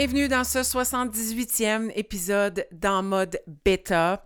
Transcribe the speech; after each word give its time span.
Bienvenue 0.00 0.28
dans 0.28 0.44
ce 0.44 0.60
78e 0.60 1.92
épisode 1.94 2.66
d'En 2.72 3.02
mode 3.02 3.38
bêta. 3.66 4.24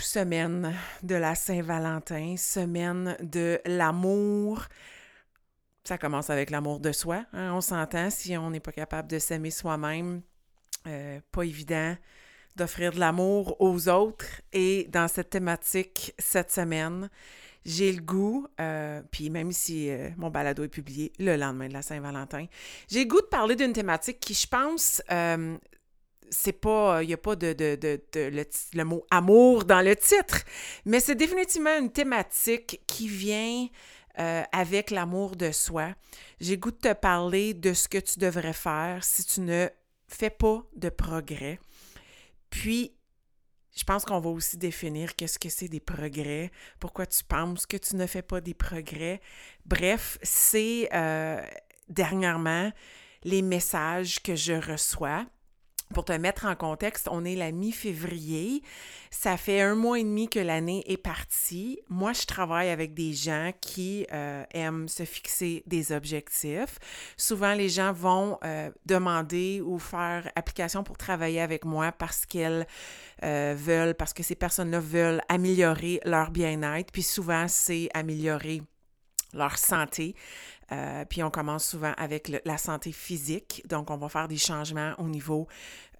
Semaine 0.00 0.76
de 1.02 1.16
la 1.16 1.34
Saint-Valentin, 1.34 2.36
semaine 2.36 3.16
de 3.20 3.60
l'amour. 3.66 4.62
Ça 5.82 5.98
commence 5.98 6.30
avec 6.30 6.50
l'amour 6.50 6.78
de 6.78 6.92
soi. 6.92 7.24
hein, 7.32 7.52
On 7.52 7.60
s'entend 7.60 8.10
si 8.10 8.36
on 8.36 8.50
n'est 8.50 8.60
pas 8.60 8.70
capable 8.70 9.08
de 9.08 9.18
s'aimer 9.18 9.50
soi-même. 9.50 10.22
euh, 10.86 11.18
pas 11.32 11.42
évident 11.42 11.96
d'offrir 12.54 12.92
de 12.92 13.00
l'amour 13.00 13.60
aux 13.60 13.88
autres. 13.88 14.40
Et 14.52 14.86
dans 14.92 15.08
cette 15.08 15.30
thématique 15.30 16.14
cette 16.16 16.52
semaine, 16.52 17.10
j'ai 17.64 17.92
le 17.92 18.00
goût, 18.00 18.46
euh, 18.60 19.02
puis 19.10 19.30
même 19.30 19.52
si 19.52 19.90
euh, 19.90 20.10
mon 20.16 20.30
balado 20.30 20.64
est 20.64 20.68
publié 20.68 21.12
le 21.18 21.36
lendemain 21.36 21.68
de 21.68 21.72
la 21.72 21.82
Saint-Valentin, 21.82 22.46
j'ai 22.88 23.04
le 23.04 23.08
goût 23.08 23.20
de 23.20 23.26
parler 23.26 23.56
d'une 23.56 23.72
thématique 23.72 24.20
qui, 24.20 24.34
je 24.34 24.46
pense, 24.46 25.02
euh, 25.10 25.56
c'est 26.30 26.52
pas, 26.52 27.02
il 27.02 27.08
n'y 27.08 27.14
a 27.14 27.18
pas 27.18 27.36
de, 27.36 27.52
de, 27.52 27.76
de, 27.76 28.00
le, 28.14 28.44
le 28.74 28.84
mot 28.84 29.04
amour 29.10 29.64
dans 29.64 29.80
le 29.80 29.96
titre, 29.96 30.42
mais 30.84 31.00
c'est 31.00 31.14
définitivement 31.14 31.78
une 31.78 31.90
thématique 31.90 32.80
qui 32.86 33.08
vient 33.08 33.68
avec 34.50 34.90
l'amour 34.90 35.36
de 35.36 35.52
soi. 35.52 35.94
J'ai 36.40 36.56
le 36.56 36.60
goût 36.60 36.72
de 36.72 36.76
te 36.76 36.92
parler 36.92 37.54
de 37.54 37.72
ce 37.72 37.86
que 37.86 37.98
tu 37.98 38.18
devrais 38.18 38.52
faire 38.52 39.04
si 39.04 39.24
tu 39.24 39.40
ne 39.42 39.68
fais 40.08 40.30
pas 40.30 40.64
de 40.74 40.88
progrès. 40.88 41.60
Puis, 42.50 42.97
je 43.78 43.84
pense 43.84 44.04
qu'on 44.04 44.18
va 44.18 44.30
aussi 44.30 44.56
définir 44.56 45.14
qu'est-ce 45.14 45.38
que 45.38 45.48
c'est 45.48 45.68
des 45.68 45.78
progrès, 45.78 46.50
pourquoi 46.80 47.06
tu 47.06 47.22
penses 47.22 47.64
que 47.64 47.76
tu 47.76 47.94
ne 47.94 48.06
fais 48.06 48.22
pas 48.22 48.40
des 48.40 48.54
progrès. 48.54 49.20
Bref, 49.64 50.18
c'est 50.20 50.88
euh, 50.92 51.40
dernièrement 51.88 52.72
les 53.22 53.40
messages 53.40 54.20
que 54.20 54.34
je 54.34 54.54
reçois. 54.54 55.26
Pour 55.94 56.04
te 56.04 56.12
mettre 56.12 56.44
en 56.44 56.54
contexte, 56.54 57.08
on 57.10 57.24
est 57.24 57.34
la 57.34 57.50
mi-février. 57.50 58.62
Ça 59.10 59.38
fait 59.38 59.62
un 59.62 59.74
mois 59.74 59.98
et 59.98 60.04
demi 60.04 60.28
que 60.28 60.38
l'année 60.38 60.84
est 60.86 60.98
partie. 60.98 61.80
Moi, 61.88 62.12
je 62.12 62.26
travaille 62.26 62.68
avec 62.68 62.92
des 62.92 63.14
gens 63.14 63.52
qui 63.60 64.06
euh, 64.12 64.44
aiment 64.52 64.88
se 64.88 65.04
fixer 65.04 65.62
des 65.66 65.92
objectifs. 65.92 66.78
Souvent, 67.16 67.54
les 67.54 67.70
gens 67.70 67.92
vont 67.92 68.38
euh, 68.44 68.70
demander 68.84 69.62
ou 69.64 69.78
faire 69.78 70.30
application 70.36 70.84
pour 70.84 70.98
travailler 70.98 71.40
avec 71.40 71.64
moi 71.64 71.90
parce 71.90 72.26
qu'elles 72.26 72.66
euh, 73.24 73.54
veulent, 73.56 73.94
parce 73.94 74.12
que 74.12 74.22
ces 74.22 74.34
personnes-là 74.34 74.80
veulent 74.80 75.22
améliorer 75.30 76.00
leur 76.04 76.30
bien-être. 76.30 76.92
Puis 76.92 77.02
souvent, 77.02 77.48
c'est 77.48 77.88
améliorer 77.94 78.60
leur 79.32 79.58
santé. 79.58 80.14
Euh, 80.70 81.04
puis 81.06 81.22
on 81.22 81.30
commence 81.30 81.66
souvent 81.66 81.92
avec 81.96 82.30
la 82.44 82.58
santé 82.58 82.92
physique. 82.92 83.62
Donc, 83.68 83.90
on 83.90 83.96
va 83.96 84.08
faire 84.08 84.28
des 84.28 84.36
changements 84.36 84.92
au 84.98 85.08
niveau 85.08 85.46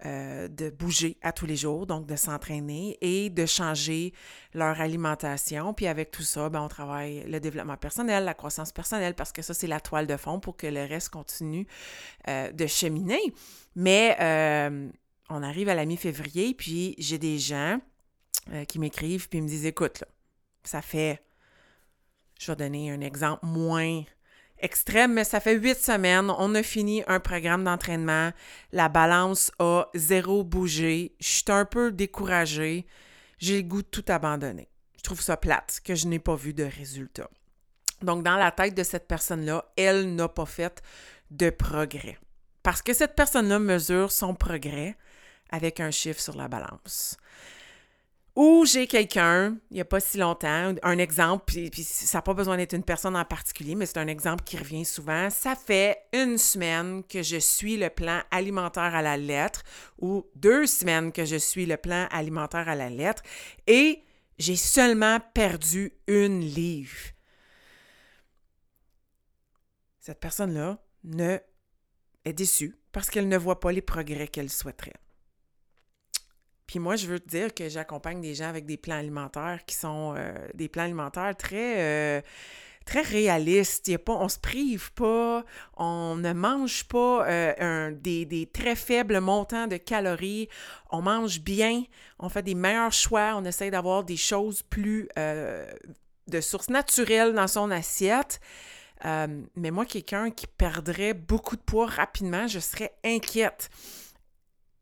euh, 0.05 0.47
de 0.47 0.69
bouger 0.69 1.17
à 1.21 1.31
tous 1.31 1.47
les 1.47 1.55
jours, 1.55 1.87
donc 1.87 2.05
de 2.05 2.15
s'entraîner 2.15 2.97
et 3.01 3.29
de 3.29 3.45
changer 3.45 4.13
leur 4.53 4.79
alimentation. 4.79 5.73
Puis 5.73 5.87
avec 5.87 6.11
tout 6.11 6.21
ça, 6.21 6.49
ben, 6.49 6.61
on 6.61 6.67
travaille 6.67 7.23
le 7.27 7.39
développement 7.39 7.77
personnel, 7.77 8.25
la 8.25 8.35
croissance 8.35 8.71
personnelle, 8.71 9.15
parce 9.15 9.31
que 9.31 9.41
ça, 9.41 9.53
c'est 9.53 9.67
la 9.67 9.79
toile 9.79 10.05
de 10.05 10.17
fond 10.17 10.39
pour 10.39 10.55
que 10.55 10.67
le 10.67 10.83
reste 10.85 11.09
continue 11.09 11.65
euh, 12.27 12.51
de 12.51 12.67
cheminer. 12.67 13.33
Mais 13.75 14.15
on 15.31 15.43
arrive 15.43 15.69
à 15.69 15.75
la 15.75 15.85
mi-février, 15.85 16.53
puis 16.55 16.95
j'ai 16.97 17.17
des 17.17 17.37
gens 17.37 17.79
qui 18.67 18.79
m'écrivent, 18.79 19.29
puis 19.29 19.37
ils 19.37 19.43
me 19.43 19.47
disent, 19.47 19.65
écoute, 19.65 19.99
là, 20.01 20.07
ça 20.63 20.81
fait 20.81 21.21
je 22.39 22.51
vais 22.51 22.55
donner 22.55 22.89
un 22.89 23.01
exemple 23.01 23.45
moins 23.45 24.03
extrême, 24.59 25.13
mais 25.13 25.25
ça 25.25 25.39
fait 25.39 25.55
huit 25.55 25.77
semaines. 25.77 26.31
On 26.31 26.55
a 26.55 26.63
fini 26.63 27.03
un 27.07 27.19
programme 27.19 27.65
d'entraînement. 27.65 28.31
La 28.71 28.89
balance 28.89 29.51
a 29.59 29.87
zéro 29.93 30.43
bougé. 30.43 31.15
Je 31.19 31.27
suis 31.27 31.43
un 31.49 31.65
peu 31.65 31.91
découragée. 31.91 32.87
J'ai 33.39 33.57
le 33.57 33.67
goût 33.67 33.81
de 33.81 33.87
tout 33.87 34.05
abandonner. 34.07 34.69
Je 34.97 35.03
trouve 35.03 35.21
ça 35.21 35.37
plate 35.37 35.81
que 35.83 35.95
je 35.95 36.07
n'ai 36.07 36.19
pas 36.19 36.35
vu 36.35 36.53
de 36.53 36.63
résultat. 36.63 37.29
Donc, 38.01 38.23
dans 38.23 38.37
la 38.37 38.51
tête 38.51 38.75
de 38.75 38.83
cette 38.83 39.07
personne-là, 39.07 39.65
elle 39.75 40.15
n'a 40.15 40.29
pas 40.29 40.45
fait 40.45 40.81
de 41.31 41.49
progrès. 41.49 42.17
Parce 42.63 42.81
que 42.81 42.93
cette 42.93 43.15
personne-là 43.15 43.59
mesure 43.59 44.11
son 44.11 44.33
progrès 44.33 44.97
avec 45.51 45.81
un 45.81 45.91
chiffre 45.91 46.21
sur 46.21 46.35
la 46.35 46.47
balance. 46.47 47.17
Ou 48.39 48.65
j'ai 48.65 48.87
quelqu'un, 48.87 49.57
il 49.69 49.73
n'y 49.73 49.81
a 49.81 49.85
pas 49.85 49.99
si 49.99 50.17
longtemps, 50.17 50.73
un 50.81 50.97
exemple, 50.97 51.43
puis, 51.45 51.83
ça 51.83 52.19
n'a 52.19 52.21
pas 52.21 52.33
besoin 52.33 52.55
d'être 52.55 52.71
une 52.71 52.85
personne 52.85 53.17
en 53.17 53.25
particulier, 53.25 53.75
mais 53.75 53.85
c'est 53.85 53.97
un 53.97 54.07
exemple 54.07 54.45
qui 54.45 54.55
revient 54.55 54.85
souvent. 54.85 55.29
Ça 55.29 55.57
fait 55.57 55.97
une 56.13 56.37
semaine 56.37 57.03
que 57.03 57.21
je 57.21 57.35
suis 57.35 57.75
le 57.75 57.89
plan 57.89 58.21
alimentaire 58.31 58.95
à 58.95 59.01
la 59.01 59.17
lettre, 59.17 59.63
ou 59.97 60.25
deux 60.35 60.67
semaines 60.67 61.11
que 61.11 61.25
je 61.25 61.35
suis 61.35 61.65
le 61.65 61.75
plan 61.75 62.07
alimentaire 62.11 62.69
à 62.69 62.75
la 62.75 62.89
lettre, 62.89 63.23
et 63.67 64.03
j'ai 64.37 64.55
seulement 64.55 65.19
perdu 65.33 65.91
une 66.07 66.39
livre. 66.39 66.97
Cette 69.99 70.21
personne-là 70.21 70.81
ne 71.03 71.39
est 72.23 72.31
déçue 72.31 72.77
parce 72.93 73.09
qu'elle 73.09 73.27
ne 73.27 73.37
voit 73.37 73.59
pas 73.59 73.73
les 73.73 73.81
progrès 73.81 74.29
qu'elle 74.29 74.49
souhaiterait. 74.49 74.95
Puis 76.69 76.77
moi, 76.77 76.95
je 76.95 77.07
veux 77.07 77.19
te 77.19 77.27
dire 77.27 77.51
que 77.51 77.67
j'accompagne 77.67 78.21
des 78.21 78.35
gens 78.35 78.47
avec 78.47 78.67
des 78.67 78.77
plans 78.77 78.99
alimentaires 78.99 79.61
qui 79.65 79.73
sont 79.73 80.13
euh, 80.15 80.31
des 80.53 80.69
plans 80.69 80.83
alimentaires 80.83 81.35
très, 81.35 81.79
euh, 81.79 82.21
très 82.85 83.01
réalistes. 83.01 83.87
Il 83.87 83.91
y 83.93 83.95
a 83.95 83.97
pas, 83.97 84.13
on 84.13 84.29
se 84.29 84.37
prive 84.37 84.93
pas, 84.93 85.43
on 85.77 86.15
ne 86.15 86.31
mange 86.31 86.83
pas 86.83 87.27
euh, 87.27 87.91
des, 87.95 88.47
très 88.53 88.75
faibles 88.75 89.19
montants 89.19 89.65
de 89.65 89.77
calories, 89.77 90.47
on 90.91 91.01
mange 91.01 91.41
bien, 91.41 91.85
on 92.19 92.29
fait 92.29 92.43
des 92.43 92.53
meilleurs 92.53 92.93
choix, 92.93 93.33
on 93.35 93.45
essaie 93.45 93.71
d'avoir 93.71 94.03
des 94.03 94.15
choses 94.15 94.61
plus 94.61 95.09
euh, 95.17 95.65
de 96.27 96.39
source 96.39 96.69
naturelle 96.69 97.33
dans 97.33 97.47
son 97.47 97.71
assiette. 97.71 98.39
Mais 99.03 99.71
moi, 99.71 99.85
quelqu'un 99.85 100.29
qui 100.29 100.45
perdrait 100.45 101.15
beaucoup 101.15 101.55
de 101.55 101.61
poids 101.61 101.87
rapidement, 101.87 102.45
je 102.45 102.59
serais 102.59 102.93
inquiète. 103.03 103.71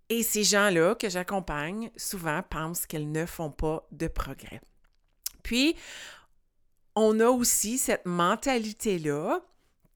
Et 0.09 0.23
ces 0.23 0.43
gens-là 0.43 0.95
que 0.95 1.09
j'accompagne, 1.09 1.91
souvent 1.97 2.41
pensent 2.41 2.85
qu'elles 2.85 3.11
ne 3.11 3.25
font 3.25 3.51
pas 3.51 3.85
de 3.91 4.07
progrès. 4.07 4.61
Puis, 5.43 5.75
on 6.95 7.19
a 7.19 7.27
aussi 7.27 7.77
cette 7.77 8.05
mentalité-là 8.05 9.41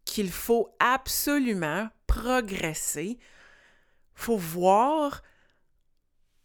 qu'il 0.05 0.29
faut 0.29 0.69
absolument 0.79 1.89
progresser. 2.07 3.17
Faut 4.13 4.37
voir 4.37 5.21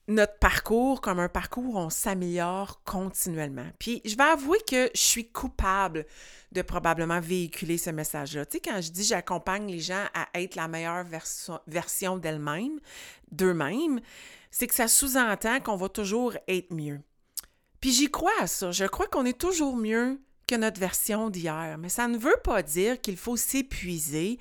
notre 0.08 0.38
parcours 0.38 1.00
comme 1.00 1.18
un 1.18 1.28
parcours 1.28 1.74
où 1.74 1.78
on 1.78 1.90
s'améliore 1.90 2.82
continuellement. 2.84 3.66
Puis, 3.78 4.00
je 4.04 4.16
vais 4.16 4.22
avouer 4.24 4.58
que 4.68 4.88
je 4.94 5.00
suis 5.00 5.28
coupable 5.28 6.06
de 6.52 6.62
probablement 6.62 7.20
véhiculer 7.20 7.76
ce 7.76 7.90
message-là. 7.90 8.46
Tu 8.46 8.58
sais, 8.58 8.60
quand 8.60 8.80
je 8.80 8.90
dis 8.90 9.04
j'accompagne 9.04 9.70
les 9.70 9.80
gens 9.80 10.04
à 10.14 10.28
être 10.40 10.54
la 10.54 10.68
meilleure 10.68 11.04
verso- 11.04 11.58
version 11.66 12.16
d'elles-mêmes, 12.18 12.78
d'eux-mêmes, 13.32 14.00
c'est 14.50 14.66
que 14.66 14.74
ça 14.74 14.88
sous-entend 14.88 15.60
qu'on 15.60 15.76
va 15.76 15.88
toujours 15.88 16.34
être 16.46 16.72
mieux. 16.72 17.00
Puis 17.80 17.92
j'y 17.92 18.10
crois 18.10 18.32
à 18.40 18.46
ça. 18.46 18.70
Je 18.70 18.84
crois 18.84 19.08
qu'on 19.08 19.26
est 19.26 19.38
toujours 19.38 19.76
mieux 19.76 20.20
que 20.46 20.54
notre 20.54 20.80
version 20.80 21.28
d'hier. 21.30 21.76
Mais 21.78 21.88
ça 21.88 22.08
ne 22.08 22.16
veut 22.16 22.38
pas 22.44 22.62
dire 22.62 23.00
qu'il 23.00 23.16
faut 23.16 23.36
s'épuiser 23.36 24.38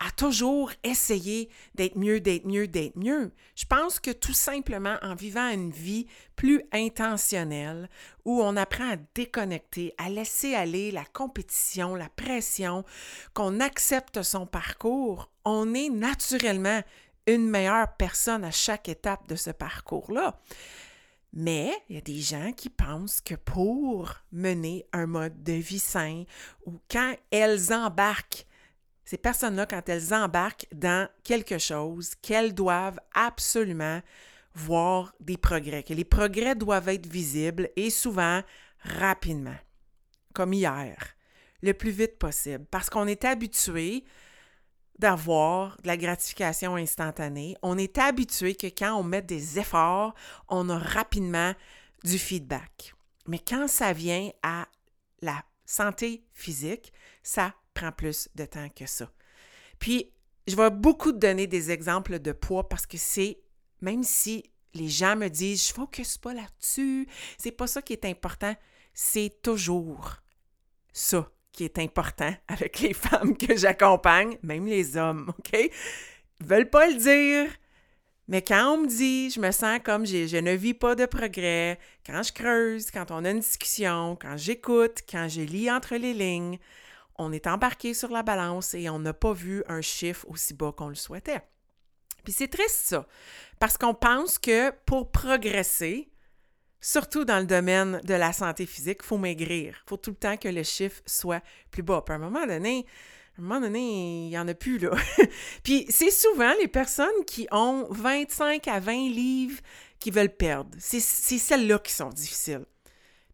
à 0.00 0.10
toujours 0.10 0.72
essayer 0.82 1.50
d'être 1.74 1.96
mieux, 1.96 2.20
d'être 2.20 2.46
mieux, 2.46 2.66
d'être 2.66 2.96
mieux. 2.96 3.32
Je 3.54 3.66
pense 3.66 4.00
que 4.00 4.10
tout 4.10 4.32
simplement 4.32 4.96
en 5.02 5.14
vivant 5.14 5.48
une 5.50 5.70
vie 5.70 6.06
plus 6.36 6.62
intentionnelle, 6.72 7.88
où 8.24 8.42
on 8.42 8.56
apprend 8.56 8.92
à 8.92 8.96
déconnecter, 9.14 9.94
à 9.98 10.08
laisser 10.08 10.54
aller 10.54 10.90
la 10.90 11.04
compétition, 11.04 11.94
la 11.94 12.08
pression, 12.08 12.84
qu'on 13.34 13.60
accepte 13.60 14.22
son 14.22 14.46
parcours, 14.46 15.30
on 15.44 15.74
est 15.74 15.90
naturellement 15.90 16.82
une 17.26 17.48
meilleure 17.48 17.94
personne 17.98 18.44
à 18.44 18.50
chaque 18.50 18.88
étape 18.88 19.28
de 19.28 19.36
ce 19.36 19.50
parcours-là. 19.50 20.40
Mais 21.32 21.72
il 21.88 21.96
y 21.96 21.98
a 21.98 22.02
des 22.02 22.20
gens 22.20 22.52
qui 22.52 22.70
pensent 22.70 23.20
que 23.20 23.34
pour 23.34 24.14
mener 24.32 24.86
un 24.92 25.06
mode 25.06 25.42
de 25.42 25.52
vie 25.52 25.78
sain 25.78 26.24
ou 26.66 26.80
quand 26.90 27.14
elles 27.30 27.72
embarquent, 27.72 28.46
ces 29.10 29.18
personnes-là, 29.18 29.66
quand 29.66 29.88
elles 29.88 30.14
embarquent 30.14 30.68
dans 30.72 31.08
quelque 31.24 31.58
chose, 31.58 32.14
qu'elles 32.22 32.54
doivent 32.54 33.00
absolument 33.12 34.00
voir 34.54 35.12
des 35.18 35.36
progrès, 35.36 35.82
que 35.82 35.94
les 35.94 36.04
progrès 36.04 36.54
doivent 36.54 36.90
être 36.90 37.08
visibles 37.08 37.70
et 37.74 37.90
souvent 37.90 38.40
rapidement, 38.78 39.56
comme 40.32 40.52
hier, 40.52 40.96
le 41.60 41.74
plus 41.74 41.90
vite 41.90 42.20
possible, 42.20 42.64
parce 42.70 42.88
qu'on 42.88 43.08
est 43.08 43.24
habitué 43.24 44.04
d'avoir 44.96 45.76
de 45.82 45.88
la 45.88 45.96
gratification 45.96 46.76
instantanée. 46.76 47.56
On 47.62 47.78
est 47.78 47.98
habitué 47.98 48.54
que 48.54 48.68
quand 48.68 48.94
on 48.94 49.02
met 49.02 49.22
des 49.22 49.58
efforts, 49.58 50.14
on 50.46 50.68
a 50.68 50.78
rapidement 50.78 51.52
du 52.04 52.16
feedback. 52.16 52.94
Mais 53.26 53.40
quand 53.40 53.66
ça 53.66 53.92
vient 53.92 54.30
à 54.44 54.68
la 55.20 55.42
santé 55.66 56.22
physique, 56.32 56.92
ça 57.24 57.54
prend 57.74 57.92
plus 57.92 58.28
de 58.34 58.44
temps 58.44 58.68
que 58.68 58.86
ça. 58.86 59.10
Puis, 59.78 60.12
je 60.46 60.56
vais 60.56 60.70
beaucoup 60.70 61.12
donner 61.12 61.46
des 61.46 61.70
exemples 61.70 62.18
de 62.18 62.32
poids 62.32 62.68
parce 62.68 62.86
que 62.86 62.98
c'est, 62.98 63.38
même 63.80 64.02
si 64.02 64.44
les 64.74 64.88
gens 64.88 65.16
me 65.16 65.28
disent, 65.28 65.68
je 65.68 65.72
focus 65.72 66.18
pas 66.18 66.34
là-dessus, 66.34 67.06
c'est 67.38 67.52
pas 67.52 67.66
ça 67.66 67.82
qui 67.82 67.92
est 67.92 68.04
important, 68.04 68.54
c'est 68.94 69.42
toujours 69.42 70.16
ça 70.92 71.30
qui 71.52 71.64
est 71.64 71.78
important 71.78 72.34
avec 72.48 72.80
les 72.80 72.94
femmes 72.94 73.36
que 73.36 73.56
j'accompagne, 73.56 74.36
même 74.42 74.66
les 74.66 74.96
hommes, 74.96 75.32
OK? 75.38 75.52
Ils 76.40 76.46
veulent 76.46 76.70
pas 76.70 76.88
le 76.88 76.94
dire, 76.94 77.50
mais 78.28 78.42
quand 78.42 78.74
on 78.74 78.82
me 78.82 78.86
dit, 78.86 79.30
je 79.30 79.40
me 79.40 79.50
sens 79.50 79.80
comme 79.84 80.06
je 80.06 80.36
ne 80.38 80.52
vis 80.52 80.74
pas 80.74 80.94
de 80.94 81.04
progrès, 81.04 81.78
quand 82.06 82.22
je 82.22 82.32
creuse, 82.32 82.90
quand 82.90 83.10
on 83.10 83.24
a 83.24 83.30
une 83.30 83.40
discussion, 83.40 84.16
quand 84.20 84.36
j'écoute, 84.36 85.00
quand 85.10 85.28
je 85.28 85.42
lis 85.42 85.70
entre 85.70 85.96
les 85.96 86.14
lignes, 86.14 86.58
on 87.20 87.32
est 87.32 87.46
embarqué 87.46 87.94
sur 87.94 88.10
la 88.10 88.22
balance 88.22 88.74
et 88.74 88.88
on 88.88 88.98
n'a 88.98 89.12
pas 89.12 89.32
vu 89.32 89.62
un 89.68 89.80
chiffre 89.80 90.26
aussi 90.28 90.54
bas 90.54 90.72
qu'on 90.76 90.88
le 90.88 90.94
souhaitait. 90.94 91.42
Puis 92.24 92.32
c'est 92.32 92.48
triste 92.48 92.86
ça, 92.86 93.06
parce 93.58 93.78
qu'on 93.78 93.94
pense 93.94 94.38
que 94.38 94.72
pour 94.86 95.10
progresser, 95.10 96.10
surtout 96.80 97.24
dans 97.24 97.38
le 97.38 97.46
domaine 97.46 98.00
de 98.04 98.14
la 98.14 98.32
santé 98.32 98.66
physique, 98.66 99.00
il 99.02 99.06
faut 99.06 99.18
maigrir. 99.18 99.82
Il 99.84 99.88
faut 99.88 99.96
tout 99.96 100.10
le 100.10 100.16
temps 100.16 100.36
que 100.36 100.48
le 100.48 100.62
chiffre 100.62 101.02
soit 101.06 101.42
plus 101.70 101.82
bas. 101.82 102.02
Puis 102.04 102.12
à 102.12 102.16
un 102.16 102.20
moment 102.20 102.46
donné, 102.46 102.86
à 103.36 103.40
un 103.40 103.44
moment 103.44 103.60
donné, 103.60 104.26
il 104.26 104.28
n'y 104.28 104.38
en 104.38 104.48
a 104.48 104.54
plus, 104.54 104.78
là. 104.78 104.90
Puis 105.62 105.86
c'est 105.88 106.10
souvent 106.10 106.52
les 106.60 106.68
personnes 106.68 107.24
qui 107.26 107.46
ont 107.52 107.86
25 107.90 108.66
à 108.68 108.80
20 108.80 108.92
livres 109.10 109.60
qui 109.98 110.10
veulent 110.10 110.34
perdre. 110.34 110.70
C'est 110.78 111.00
celles-là 111.00 111.78
qui 111.78 111.92
sont 111.92 112.10
difficiles. 112.10 112.64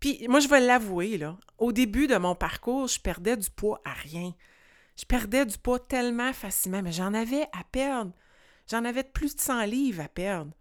Puis 0.07 0.29
moi, 0.29 0.39
je 0.39 0.47
vais 0.47 0.61
l'avouer, 0.61 1.19
là. 1.19 1.37
Au 1.59 1.73
début 1.73 2.07
de 2.07 2.17
mon 2.17 2.37
parcours, 2.37 2.87
je 2.87 3.01
perdais 3.01 3.37
du 3.37 3.51
poids 3.51 3.81
à 3.85 3.93
rien. 3.93 4.33
Je 4.97 5.05
perdais 5.05 5.45
du 5.45 5.59
poids 5.59 5.81
tellement 5.81 6.33
facilement, 6.33 6.81
mais 6.81 6.93
j'en 6.93 7.13
avais 7.13 7.43
à 7.53 7.65
perdre. 7.73 8.13
J'en 8.71 8.85
avais 8.85 9.03
plus 9.03 9.35
de 9.35 9.41
100 9.41 9.65
livres 9.65 10.05
à 10.05 10.09
perdre. 10.09 10.53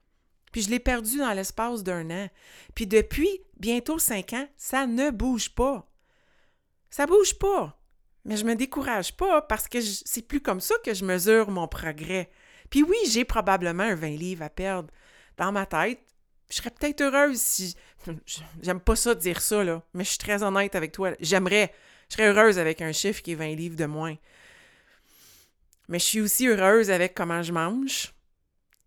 Puis 0.51 0.63
je 0.63 0.71
l'ai 0.71 0.79
perdu 0.79 1.19
dans 1.19 1.33
l'espace 1.33 1.83
d'un 1.83 2.09
an. 2.09 2.27
Puis 2.73 2.87
depuis 2.87 3.29
bientôt 3.59 3.99
cinq 3.99 4.33
ans, 4.33 4.47
ça 4.57 4.87
ne 4.87 5.11
bouge 5.11 5.53
pas. 5.53 5.87
Ça 6.89 7.05
bouge 7.05 7.37
pas. 7.37 7.79
Mais 8.23 8.37
je 8.37 8.45
me 8.45 8.55
décourage 8.55 9.15
pas 9.15 9.43
parce 9.43 9.67
que 9.67 9.79
c'est 9.79 10.27
plus 10.27 10.41
comme 10.41 10.59
ça 10.59 10.73
que 10.83 10.95
je 10.95 11.05
mesure 11.05 11.51
mon 11.51 11.67
progrès. 11.67 12.31
Puis 12.71 12.81
oui, 12.81 12.97
j'ai 13.09 13.25
probablement 13.25 13.83
un 13.83 13.93
20 13.93 14.07
livres 14.17 14.43
à 14.43 14.49
perdre. 14.49 14.89
Dans 15.37 15.51
ma 15.51 15.67
tête, 15.67 15.99
je 16.49 16.55
serais 16.57 16.69
peut-être 16.71 17.01
heureuse 17.01 17.39
si. 17.39 17.75
J'aime 18.61 18.79
pas 18.79 18.95
ça 18.95 19.15
dire 19.15 19.41
ça, 19.41 19.63
là, 19.63 19.81
mais 19.93 20.03
je 20.03 20.09
suis 20.09 20.17
très 20.17 20.43
honnête 20.43 20.75
avec 20.75 20.91
toi. 20.91 21.11
J'aimerais. 21.19 21.73
Je 22.09 22.15
serais 22.15 22.27
heureuse 22.27 22.59
avec 22.59 22.81
un 22.81 22.91
chiffre 22.91 23.21
qui 23.21 23.31
est 23.31 23.35
20 23.35 23.55
livres 23.55 23.75
de 23.75 23.85
moins. 23.85 24.15
Mais 25.87 25.99
je 25.99 26.05
suis 26.05 26.21
aussi 26.21 26.47
heureuse 26.47 26.91
avec 26.91 27.15
comment 27.15 27.41
je 27.41 27.51
mange 27.51 28.13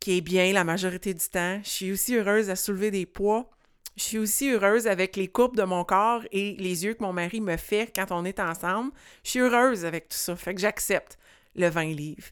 qui 0.01 0.19
est 0.19 0.21
bien 0.21 0.53
la 0.53 0.65
majorité 0.65 1.15
du 1.15 1.29
temps. 1.29 1.61
Je 1.65 1.69
suis 1.69 1.93
aussi 1.93 2.15
heureuse 2.15 2.51
à 2.51 2.57
soulever 2.57 2.91
des 2.91 3.07
poids. 3.07 3.51
Je 3.97 4.03
suis 4.03 4.19
aussi 4.19 4.51
heureuse 4.51 4.87
avec 4.87 5.17
les 5.17 5.27
courbes 5.27 5.57
de 5.57 5.65
mon 5.65 5.85
corps 5.85 6.23
et 6.31 6.55
les 6.59 6.85
yeux 6.85 6.95
que 6.95 7.03
mon 7.03 7.13
mari 7.13 7.41
me 7.41 7.57
fait 7.57 7.93
quand 7.95 8.13
on 8.13 8.25
est 8.25 8.39
ensemble. 8.39 8.93
Je 9.25 9.31
suis 9.31 9.41
heureuse 9.41 9.85
avec 9.85 10.09
tout 10.09 10.17
ça. 10.17 10.37
Fait 10.37 10.55
que 10.55 10.61
j'accepte 10.61 11.19
le 11.57 11.69
20 11.69 11.95
livres. 11.95 12.29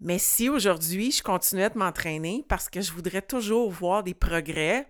Mais 0.00 0.18
si 0.18 0.48
aujourd'hui, 0.48 1.12
je 1.12 1.22
continuais 1.22 1.68
de 1.68 1.78
m'entraîner 1.78 2.44
parce 2.48 2.70
que 2.70 2.80
je 2.80 2.90
voudrais 2.92 3.20
toujours 3.20 3.70
voir 3.70 4.02
des 4.02 4.14
progrès, 4.14 4.88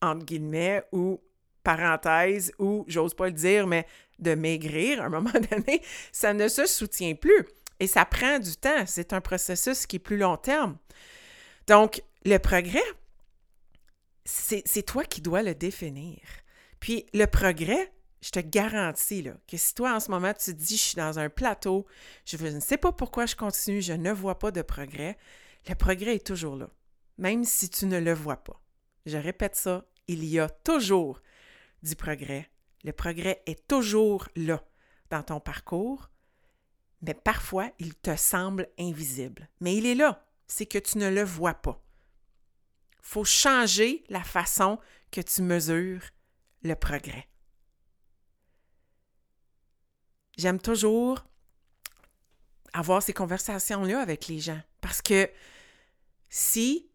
entre 0.00 0.24
guillemets, 0.24 0.82
ou 0.92 1.20
parenthèse, 1.62 2.52
ou 2.58 2.84
j'ose 2.88 3.14
pas 3.14 3.26
le 3.26 3.32
dire, 3.32 3.66
mais 3.66 3.86
de 4.18 4.34
maigrir 4.34 5.02
à 5.02 5.06
un 5.06 5.08
moment 5.10 5.30
donné, 5.50 5.82
ça 6.10 6.32
ne 6.32 6.48
se 6.48 6.66
soutient 6.66 7.14
plus. 7.14 7.44
Et 7.80 7.86
ça 7.86 8.04
prend 8.04 8.38
du 8.38 8.56
temps. 8.56 8.84
C'est 8.86 9.12
un 9.12 9.20
processus 9.20 9.86
qui 9.86 9.96
est 9.96 10.00
plus 10.00 10.16
long 10.16 10.36
terme. 10.36 10.78
Donc, 11.66 12.02
le 12.24 12.38
progrès, 12.38 12.84
c'est 14.24 14.86
toi 14.86 15.04
qui 15.04 15.20
dois 15.20 15.42
le 15.42 15.54
définir. 15.54 16.20
Puis, 16.80 17.04
le 17.12 17.26
progrès, 17.26 17.92
je 18.24 18.30
te 18.30 18.40
garantis 18.40 19.28
que 19.46 19.58
si 19.58 19.74
toi, 19.74 19.96
en 19.96 20.00
ce 20.00 20.10
moment, 20.10 20.32
tu 20.32 20.46
te 20.46 20.50
dis, 20.52 20.78
je 20.78 20.82
suis 20.82 20.96
dans 20.96 21.18
un 21.18 21.28
plateau, 21.28 21.84
je 22.24 22.38
ne 22.38 22.58
sais 22.58 22.78
pas 22.78 22.90
pourquoi 22.90 23.26
je 23.26 23.36
continue, 23.36 23.82
je 23.82 23.92
ne 23.92 24.12
vois 24.12 24.38
pas 24.38 24.50
de 24.50 24.62
progrès, 24.62 25.18
le 25.68 25.74
progrès 25.74 26.14
est 26.14 26.26
toujours 26.26 26.56
là, 26.56 26.70
même 27.18 27.44
si 27.44 27.68
tu 27.68 27.84
ne 27.84 27.98
le 27.98 28.14
vois 28.14 28.38
pas. 28.38 28.58
Je 29.04 29.18
répète 29.18 29.56
ça, 29.56 29.84
il 30.08 30.24
y 30.24 30.40
a 30.40 30.48
toujours 30.48 31.20
du 31.82 31.96
progrès. 31.96 32.48
Le 32.82 32.92
progrès 32.92 33.42
est 33.44 33.68
toujours 33.68 34.26
là 34.36 34.64
dans 35.10 35.22
ton 35.22 35.38
parcours, 35.38 36.08
mais 37.02 37.12
parfois, 37.12 37.70
il 37.78 37.94
te 37.94 38.16
semble 38.16 38.70
invisible. 38.78 39.50
Mais 39.60 39.76
il 39.76 39.84
est 39.84 39.94
là, 39.94 40.26
c'est 40.46 40.64
que 40.64 40.78
tu 40.78 40.96
ne 40.96 41.10
le 41.10 41.24
vois 41.24 41.52
pas. 41.52 41.78
Il 42.94 43.06
faut 43.06 43.24
changer 43.24 44.02
la 44.08 44.24
façon 44.24 44.78
que 45.10 45.20
tu 45.20 45.42
mesures 45.42 46.00
le 46.62 46.74
progrès. 46.74 47.28
J'aime 50.36 50.60
toujours 50.60 51.24
avoir 52.72 53.02
ces 53.02 53.12
conversations-là 53.12 54.00
avec 54.00 54.26
les 54.26 54.40
gens 54.40 54.60
parce 54.80 55.00
que 55.00 55.30
si 56.28 56.90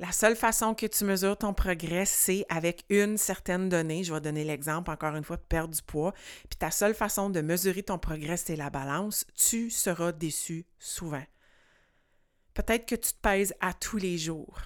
la 0.00 0.12
seule 0.12 0.34
façon 0.34 0.74
que 0.74 0.86
tu 0.86 1.04
mesures 1.04 1.36
ton 1.36 1.52
progrès, 1.52 2.06
c'est 2.06 2.46
avec 2.48 2.84
une 2.88 3.18
certaine 3.18 3.68
donnée. 3.68 4.02
Je 4.02 4.14
vais 4.14 4.20
donner 4.20 4.44
l'exemple 4.44 4.90
encore 4.90 5.14
une 5.14 5.24
fois 5.24 5.36
de 5.36 5.42
perdre 5.42 5.74
du 5.74 5.82
poids. 5.82 6.14
Puis 6.48 6.56
ta 6.58 6.70
seule 6.70 6.94
façon 6.94 7.28
de 7.28 7.42
mesurer 7.42 7.82
ton 7.82 7.98
progrès, 7.98 8.38
c'est 8.38 8.56
la 8.56 8.70
balance. 8.70 9.26
Tu 9.36 9.68
seras 9.68 10.12
déçu 10.12 10.64
souvent. 10.78 11.22
Peut-être 12.54 12.86
que 12.86 12.94
tu 12.94 13.12
te 13.12 13.20
pèses 13.20 13.54
à 13.60 13.74
tous 13.74 13.98
les 13.98 14.16
jours. 14.16 14.58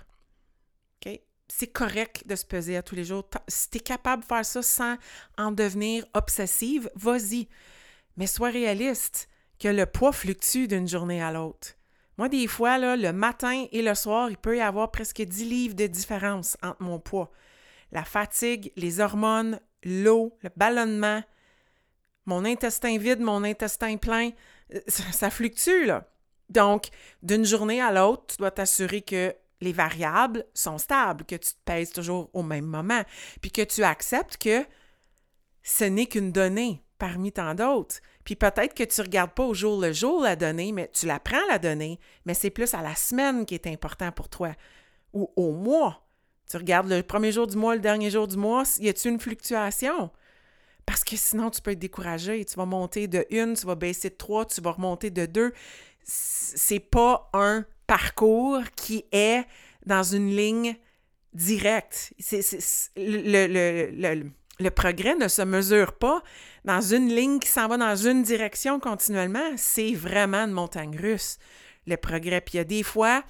C'est 1.46 1.66
correct 1.66 2.26
de 2.26 2.36
se 2.36 2.44
peser 2.44 2.76
à 2.76 2.82
tous 2.82 2.94
les 2.94 3.04
jours. 3.04 3.28
Si 3.48 3.68
tu 3.68 3.76
es 3.76 3.80
capable 3.80 4.22
de 4.22 4.26
faire 4.26 4.46
ça 4.46 4.62
sans 4.62 4.96
en 5.36 5.52
devenir 5.52 6.06
obsessive, 6.14 6.90
vas-y. 6.96 7.48
Mais 8.16 8.26
sois 8.26 8.50
réaliste 8.50 9.28
que 9.58 9.68
le 9.68 9.86
poids 9.86 10.12
fluctue 10.12 10.66
d'une 10.66 10.88
journée 10.88 11.22
à 11.22 11.32
l'autre. 11.32 11.74
Moi, 12.16 12.28
des 12.28 12.46
fois, 12.46 12.78
le 12.78 13.12
matin 13.12 13.66
et 13.72 13.82
le 13.82 13.94
soir, 13.94 14.30
il 14.30 14.36
peut 14.36 14.56
y 14.56 14.60
avoir 14.60 14.90
presque 14.90 15.20
10 15.20 15.44
livres 15.44 15.74
de 15.74 15.86
différence 15.86 16.56
entre 16.62 16.82
mon 16.82 17.00
poids. 17.00 17.32
La 17.90 18.04
fatigue, 18.04 18.72
les 18.76 19.00
hormones, 19.00 19.60
l'eau, 19.82 20.36
le 20.42 20.50
ballonnement, 20.56 21.22
mon 22.26 22.44
intestin 22.44 22.98
vide, 22.98 23.20
mon 23.20 23.44
intestin 23.44 23.96
plein, 23.96 24.30
euh, 24.74 24.80
ça, 24.88 25.30
fluctue. 25.30 25.90
Donc, 26.48 26.88
d'une 27.22 27.44
journée 27.44 27.80
à 27.80 27.92
l'autre, 27.92 28.24
tu 28.28 28.36
dois 28.38 28.50
t'assurer 28.50 29.02
que 29.02 29.34
les 29.60 29.72
variables 29.72 30.44
sont 30.54 30.78
stables, 30.78 31.24
que 31.24 31.36
tu 31.36 31.50
te 31.50 31.60
pèses 31.64 31.90
toujours 31.90 32.30
au 32.32 32.42
même 32.42 32.66
moment, 32.66 33.02
puis 33.40 33.50
que 33.50 33.62
tu 33.62 33.82
acceptes 33.82 34.36
que 34.36 34.64
ce 35.62 35.84
n'est 35.84 36.06
qu'une 36.06 36.32
donnée 36.32 36.83
parmi 36.98 37.32
tant 37.32 37.54
d'autres. 37.54 37.96
Puis 38.24 38.36
peut-être 38.36 38.74
que 38.74 38.84
tu 38.84 39.00
ne 39.00 39.06
regardes 39.06 39.32
pas 39.32 39.44
au 39.44 39.54
jour 39.54 39.80
le 39.80 39.92
jour 39.92 40.22
la 40.22 40.36
donnée, 40.36 40.72
mais 40.72 40.90
tu 40.92 41.06
la 41.06 41.18
prends 41.18 41.44
la 41.48 41.58
donnée, 41.58 41.98
mais 42.24 42.34
c'est 42.34 42.50
plus 42.50 42.74
à 42.74 42.82
la 42.82 42.94
semaine 42.94 43.44
qui 43.44 43.54
est 43.54 43.66
important 43.66 44.10
pour 44.12 44.28
toi 44.28 44.52
ou 45.12 45.30
au 45.36 45.52
mois. 45.52 46.02
Tu 46.48 46.56
regardes 46.56 46.88
le 46.88 47.02
premier 47.02 47.32
jour 47.32 47.46
du 47.46 47.56
mois, 47.56 47.74
le 47.74 47.80
dernier 47.80 48.10
jour 48.10 48.28
du 48.28 48.36
mois, 48.36 48.64
y 48.78 48.88
a-t-il 48.88 49.12
une 49.12 49.20
fluctuation? 49.20 50.10
Parce 50.86 51.04
que 51.04 51.16
sinon, 51.16 51.50
tu 51.50 51.62
peux 51.62 51.70
être 51.70 51.78
découragé. 51.78 52.44
Tu 52.44 52.56
vas 52.56 52.66
monter 52.66 53.08
de 53.08 53.24
une, 53.30 53.54
tu 53.54 53.66
vas 53.66 53.74
baisser 53.74 54.10
de 54.10 54.16
trois, 54.16 54.44
tu 54.44 54.60
vas 54.60 54.72
remonter 54.72 55.10
de 55.10 55.26
deux. 55.26 55.52
C'est 56.02 56.80
pas 56.80 57.30
un 57.32 57.64
parcours 57.86 58.60
qui 58.76 59.06
est 59.12 59.44
dans 59.86 60.02
une 60.02 60.28
ligne 60.28 60.76
directe. 61.32 62.12
C'est, 62.18 62.42
le, 62.96 64.26
progrès 64.70 65.16
ne 65.16 65.28
se 65.28 65.42
mesure 65.42 65.94
pas 65.94 66.22
dans 66.64 66.80
une 66.80 67.08
ligne 67.08 67.38
qui 67.40 67.48
s'en 67.48 67.68
va 67.68 67.76
dans 67.76 67.96
une 67.96 68.22
direction 68.22 68.78
continuellement. 68.78 69.52
C'est 69.56 69.94
vraiment 69.94 70.44
une 70.44 70.52
montagne 70.52 70.96
russe, 70.96 71.38
le 71.86 71.96
progrès. 71.96 72.40
Puis 72.40 72.54
il 72.54 72.56
y 72.58 72.60
a 72.60 72.64
des 72.64 72.82
fois 72.82 73.24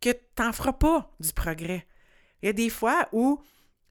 que 0.00 0.10
tu 0.10 0.18
n'en 0.42 0.52
feras 0.52 0.72
pas 0.72 1.10
du 1.18 1.32
progrès. 1.32 1.86
Il 2.42 2.46
y 2.46 2.48
a 2.50 2.52
des 2.52 2.70
fois 2.70 3.08
où 3.12 3.40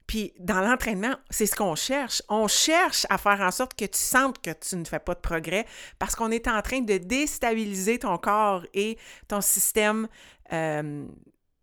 Puis 0.06 0.32
dans 0.38 0.62
l'entraînement, 0.62 1.16
c'est 1.28 1.44
ce 1.44 1.54
qu'on 1.54 1.74
cherche. 1.74 2.22
On 2.30 2.48
cherche 2.48 3.06
à 3.10 3.18
faire 3.18 3.40
en 3.42 3.50
sorte 3.50 3.74
que 3.74 3.84
tu 3.84 3.98
sentes 3.98 4.40
que 4.40 4.50
tu 4.52 4.76
ne 4.76 4.84
fais 4.86 4.98
pas 4.98 5.14
de 5.14 5.20
progrès 5.20 5.66
parce 5.98 6.14
qu'on 6.14 6.30
est 6.30 6.48
en 6.48 6.62
train 6.62 6.80
de 6.80 6.96
déstabiliser 6.96 7.98
ton 7.98 8.16
corps 8.16 8.64
et 8.72 8.96
ton 9.28 9.42
système, 9.42 10.08
euh, 10.52 11.06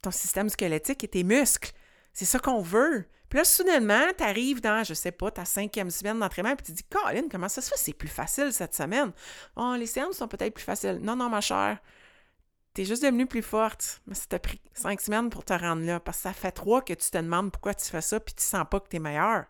ton 0.03 0.12
système 0.12 0.50
squelettique 0.50 1.03
et 1.03 1.08
tes 1.08 1.24
muscles. 1.24 1.72
C'est 2.13 2.25
ça 2.25 2.38
qu'on 2.38 2.62
veut. 2.62 3.05
Là, 3.35 3.43
soudainement, 3.43 4.13
tu 4.17 4.23
arrives 4.23 4.61
dans, 4.61 4.85
je 4.85 4.93
sais 4.93 5.11
pas, 5.11 5.29
ta 5.29 5.43
cinquième 5.43 5.89
semaine 5.89 6.17
d'entraînement, 6.17 6.55
puis 6.55 6.67
tu 6.67 6.71
te 6.71 6.77
dis, 6.77 6.83
Colin, 6.83 7.27
comment 7.29 7.49
ça 7.49 7.61
se 7.61 7.67
fait? 7.69 7.75
C'est 7.77 7.91
plus 7.91 8.07
facile 8.07 8.53
cette 8.53 8.73
semaine. 8.73 9.11
Oh, 9.57 9.75
les 9.77 9.87
séances 9.87 10.15
sont 10.15 10.29
peut-être 10.29 10.53
plus 10.53 10.63
faciles. 10.63 10.99
Non, 11.01 11.17
non, 11.17 11.27
ma 11.27 11.41
chère. 11.41 11.79
Tu 12.73 12.83
es 12.83 12.85
juste 12.85 13.03
devenue 13.03 13.25
plus 13.25 13.41
forte. 13.41 14.01
Mais 14.07 14.15
ça 14.15 14.23
t'a 14.29 14.39
pris 14.39 14.61
cinq 14.73 15.01
semaines 15.01 15.29
pour 15.29 15.43
te 15.43 15.51
rendre 15.51 15.83
là. 15.83 15.99
Parce 15.99 16.19
que 16.19 16.23
ça 16.23 16.31
fait 16.31 16.53
trois 16.53 16.81
que 16.81 16.93
tu 16.93 17.11
te 17.11 17.17
demandes 17.17 17.51
pourquoi 17.51 17.73
tu 17.73 17.83
fais 17.83 17.99
ça, 17.99 18.21
puis 18.21 18.33
tu 18.33 18.43
sens 18.45 18.63
pas 18.71 18.79
que 18.79 18.87
tu 18.87 18.95
es 18.95 18.99
meilleur. 18.99 19.43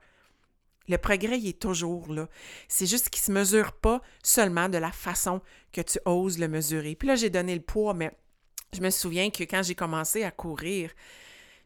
Le 0.88 0.98
progrès, 0.98 1.38
il 1.38 1.50
est 1.50 1.62
toujours 1.62 2.12
là. 2.12 2.28
C'est 2.68 2.88
juste 2.88 3.12
qu'il 3.12 3.22
ne 3.22 3.26
se 3.26 3.32
mesure 3.34 3.72
pas 3.72 4.02
seulement 4.24 4.68
de 4.68 4.80
la 4.80 4.92
façon 4.92 5.42
que 5.72 5.82
tu 5.82 6.00
oses 6.06 6.40
le 6.40 6.48
mesurer. 6.48 6.96
Puis 6.96 7.08
là, 7.08 7.16
j'ai 7.16 7.30
donné 7.30 7.54
le 7.54 7.62
poids, 7.62 7.94
mais 7.94 8.18
je 8.74 8.82
me 8.82 8.90
souviens 8.90 9.30
que 9.30 9.44
quand 9.44 9.62
j'ai 9.62 9.76
commencé 9.76 10.24
à 10.24 10.32
courir, 10.32 10.90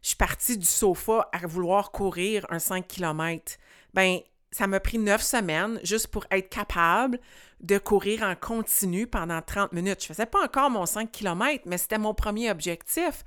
je 0.02 0.08
suis 0.08 0.16
partie 0.16 0.56
du 0.56 0.66
sofa 0.66 1.28
à 1.32 1.46
vouloir 1.46 1.90
courir 1.90 2.46
un 2.50 2.58
5 2.58 2.86
km. 2.86 3.56
Ben, 3.94 4.18
ça 4.52 4.66
m'a 4.66 4.80
pris 4.80 4.98
neuf 4.98 5.22
semaines 5.22 5.78
juste 5.84 6.08
pour 6.08 6.26
être 6.30 6.48
capable 6.48 7.20
de 7.60 7.78
courir 7.78 8.22
en 8.22 8.34
continu 8.34 9.06
pendant 9.06 9.40
30 9.42 9.72
minutes. 9.72 10.02
Je 10.02 10.06
faisais 10.06 10.26
pas 10.26 10.42
encore 10.42 10.70
mon 10.70 10.86
5 10.86 11.10
km, 11.12 11.64
mais 11.66 11.78
c'était 11.78 11.98
mon 11.98 12.14
premier 12.14 12.50
objectif. 12.50 13.24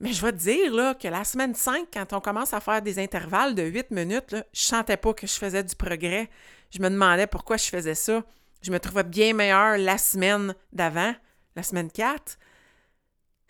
Mais 0.00 0.12
je 0.12 0.20
vais 0.20 0.32
te 0.32 0.38
dire 0.38 0.98
que 0.98 1.08
la 1.08 1.24
semaine 1.24 1.54
5, 1.54 1.86
quand 1.92 2.12
on 2.12 2.20
commence 2.20 2.52
à 2.52 2.60
faire 2.60 2.82
des 2.82 2.98
intervalles 2.98 3.54
de 3.54 3.62
8 3.62 3.90
minutes, 3.92 4.32
là, 4.32 4.44
je 4.52 4.60
sentais 4.60 4.96
pas 4.96 5.14
que 5.14 5.26
je 5.26 5.34
faisais 5.34 5.62
du 5.62 5.76
progrès. 5.76 6.28
Je 6.70 6.80
me 6.80 6.90
demandais 6.90 7.26
pourquoi 7.26 7.56
je 7.56 7.66
faisais 7.66 7.94
ça. 7.94 8.22
Je 8.60 8.70
me 8.70 8.80
trouvais 8.80 9.04
bien 9.04 9.34
meilleur 9.34 9.78
la 9.78 9.96
semaine 9.96 10.54
d'avant, 10.72 11.14
la 11.54 11.62
semaine 11.62 11.90
4. 11.90 12.38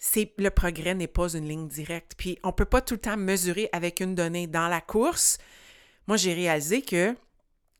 C'est, 0.07 0.35
le 0.37 0.51
progrès 0.51 0.95
n'est 0.95 1.07
pas 1.07 1.33
une 1.33 1.49
ligne 1.49 1.67
directe. 1.67 2.13
Puis 2.19 2.39
on 2.43 2.49
ne 2.49 2.53
peut 2.53 2.67
pas 2.67 2.83
tout 2.83 2.93
le 2.93 3.01
temps 3.01 3.17
mesurer 3.17 3.71
avec 3.73 4.01
une 4.01 4.15
donnée. 4.15 4.47
Dans 4.47 4.69
la 4.69 4.83
course, 4.83 5.39
moi 6.07 6.19
j'ai 6.19 6.35
réalisé 6.35 6.83
que 6.83 7.17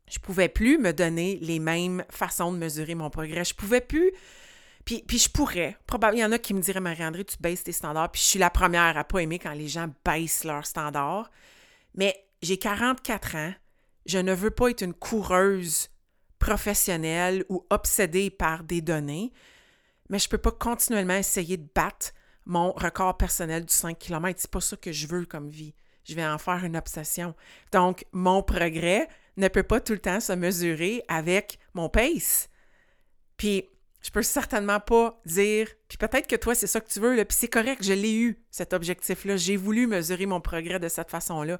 je 0.09 0.17
pouvais 0.17 0.49
plus 0.49 0.79
me 0.79 0.91
donner 0.91 1.37
les 1.43 1.59
mêmes 1.59 2.03
façons 2.09 2.51
de 2.51 2.57
mesurer 2.57 2.95
mon 2.95 3.11
progrès. 3.11 3.45
Je 3.45 3.53
pouvais 3.53 3.79
plus. 3.79 4.11
Puis, 4.85 5.03
je 5.07 5.29
pourrais. 5.29 5.77
Probablement, 5.85 6.19
il 6.19 6.21
y 6.23 6.25
en 6.25 6.31
a 6.31 6.39
qui 6.39 6.55
me 6.55 6.61
diraient, 6.61 6.79
Marie-André, 6.79 7.25
tu 7.25 7.37
baisses 7.39 7.63
tes 7.63 7.71
standards. 7.71 8.11
Puis 8.11 8.23
je 8.23 8.27
suis 8.27 8.39
la 8.39 8.49
première 8.49 8.97
à 8.97 9.03
pas 9.03 9.19
aimer 9.19 9.37
quand 9.37 9.53
les 9.53 9.67
gens 9.67 9.87
baissent 10.03 10.45
leurs 10.45 10.65
standards. 10.65 11.29
Mais 11.93 12.25
j'ai 12.41 12.57
44 12.57 13.35
ans. 13.35 13.53
Je 14.07 14.17
ne 14.17 14.33
veux 14.33 14.51
pas 14.51 14.69
être 14.69 14.81
une 14.81 14.95
coureuse 14.95 15.89
professionnelle 16.39 17.45
ou 17.49 17.63
obsédée 17.69 18.31
par 18.31 18.63
des 18.63 18.81
données. 18.81 19.31
Mais 20.09 20.19
je 20.19 20.27
ne 20.27 20.29
peux 20.29 20.37
pas 20.37 20.51
continuellement 20.51 21.15
essayer 21.15 21.57
de 21.57 21.67
battre 21.73 22.11
mon 22.45 22.71
record 22.73 23.17
personnel 23.17 23.65
du 23.65 23.73
5 23.73 23.97
km. 23.97 24.39
C'est 24.39 24.51
pas 24.51 24.61
ça 24.61 24.77
que 24.77 24.91
je 24.91 25.07
veux 25.07 25.25
comme 25.25 25.49
vie. 25.49 25.73
Je 26.03 26.13
vais 26.13 26.25
en 26.25 26.37
faire 26.37 26.63
une 26.63 26.77
obsession. 26.77 27.33
Donc, 27.71 28.05
mon 28.11 28.43
progrès, 28.43 29.07
ne 29.37 29.47
peut 29.47 29.63
pas 29.63 29.79
tout 29.79 29.93
le 29.93 29.99
temps 29.99 30.19
se 30.19 30.33
mesurer 30.33 31.03
avec 31.07 31.59
mon 31.73 31.89
pace. 31.89 32.49
Puis, 33.37 33.69
je 34.01 34.11
peux 34.11 34.21
certainement 34.21 34.79
pas 34.79 35.19
dire, 35.25 35.67
puis 35.87 35.97
peut-être 35.97 36.27
que 36.27 36.35
toi, 36.35 36.53
c'est 36.53 36.67
ça 36.67 36.79
que 36.79 36.87
tu 36.87 36.99
veux, 36.99 37.15
puis 37.25 37.37
c'est 37.37 37.47
correct, 37.47 37.83
je 37.83 37.93
l'ai 37.93 38.13
eu, 38.13 38.39
cet 38.51 38.73
objectif-là. 38.73 39.35
J'ai 39.35 39.57
voulu 39.57 39.87
mesurer 39.87 40.27
mon 40.27 40.39
progrès 40.39 40.79
de 40.79 40.87
cette 40.87 41.09
façon-là. 41.09 41.59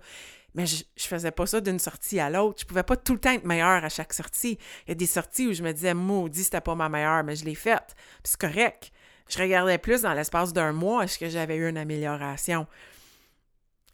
Mais 0.55 0.65
je, 0.65 0.83
je 0.95 1.05
faisais 1.05 1.31
pas 1.31 1.45
ça 1.45 1.61
d'une 1.61 1.79
sortie 1.79 2.19
à 2.19 2.29
l'autre. 2.29 2.61
Je 2.61 2.65
pouvais 2.65 2.83
pas 2.83 2.95
tout 2.95 3.13
le 3.13 3.19
temps 3.19 3.31
être 3.31 3.45
meilleure 3.45 3.83
à 3.83 3.89
chaque 3.89 4.13
sortie. 4.13 4.57
Il 4.87 4.89
y 4.89 4.91
a 4.93 4.95
des 4.95 5.05
sorties 5.05 5.47
où 5.47 5.53
je 5.53 5.61
me 5.61 5.71
disais, 5.71 5.93
maudit, 5.93 6.45
c'était 6.45 6.61
pas 6.61 6.75
ma 6.75 6.89
meilleure, 6.89 7.23
mais 7.23 7.35
je 7.35 7.45
l'ai 7.45 7.55
faite. 7.55 7.93
Puis 8.23 8.31
c'est 8.31 8.39
correct. 8.39 8.91
Je 9.29 9.39
regardais 9.39 9.77
plus 9.77 10.01
dans 10.01 10.13
l'espace 10.13 10.53
d'un 10.53 10.71
mois, 10.71 11.03
est-ce 11.03 11.19
que 11.19 11.29
j'avais 11.29 11.57
eu 11.57 11.67
une 11.67 11.77
amélioration? 11.77 12.67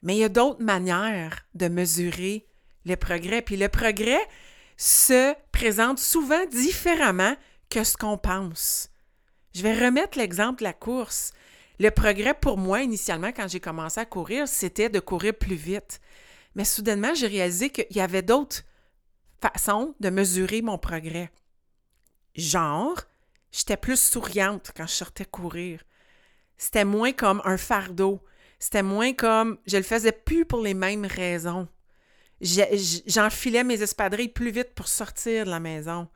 Mais 0.04 0.16
il 0.16 0.20
y 0.20 0.24
a 0.24 0.30
d'autres 0.30 0.64
manières 0.64 1.46
de 1.54 1.68
mesurer 1.68 2.46
le 2.86 2.96
progrès. 2.96 3.42
Puis 3.42 3.58
le 3.58 3.70
progrès 3.70 4.22
se 4.78 5.34
présente 5.52 6.00
souvent 6.00 6.46
différemment 6.48 7.36
que 7.70 7.84
ce 7.84 7.96
qu'on 7.96 8.18
pense. 8.18 8.90
Je 9.54 9.64
vais 9.64 9.74
remettre 9.74 10.18
l'exemple 10.18 10.60
de 10.60 10.64
la 10.66 10.74
course. 10.74 11.34
Le 11.80 11.90
progrès 11.90 12.34
pour 12.34 12.58
moi, 12.58 12.82
initialement, 12.82 13.32
quand 13.32 13.48
j'ai 13.48 13.60
commencé 13.60 14.00
à 14.00 14.06
courir, 14.06 14.48
c'était 14.48 14.90
de 14.90 15.00
courir 15.00 15.34
plus 15.34 15.56
vite. 15.56 16.02
Mais 16.56 16.66
soudainement, 16.66 17.14
j'ai 17.14 17.28
réalisé 17.28 17.70
qu'il 17.70 17.96
y 17.96 18.02
avait 18.02 18.22
d'autres 18.22 18.64
façons 19.42 19.96
de 20.00 20.10
mesurer 20.10 20.62
mon 20.62 20.78
progrès. 20.78 21.32
Genre, 22.36 23.00
j'étais 23.52 23.78
plus 23.78 24.00
souriante 24.00 24.72
quand 24.76 24.88
je 24.88 24.94
sortais 24.94 25.26
courir. 25.26 25.82
C'était 26.58 26.86
moins 26.86 27.14
comme 27.14 27.42
un 27.46 27.58
fardeau. 27.58 28.22
C'était 28.60 28.84
moins 28.84 29.14
comme 29.14 29.58
je 29.66 29.78
le 29.78 29.84
faisais 29.84 30.12
plus 30.12 30.46
pour 30.46 30.62
les 30.62 30.74
mêmes 30.76 31.06
raisons 31.06 31.68
j'enfilais 32.42 33.64
mes 33.64 33.82
espadrilles 33.82 34.30
plus 34.30 34.52
vite 34.52 34.74
pour 34.76 34.88
sortir 34.88 35.46
de 35.46 35.50
la 35.50 35.60
maison. 35.60 36.08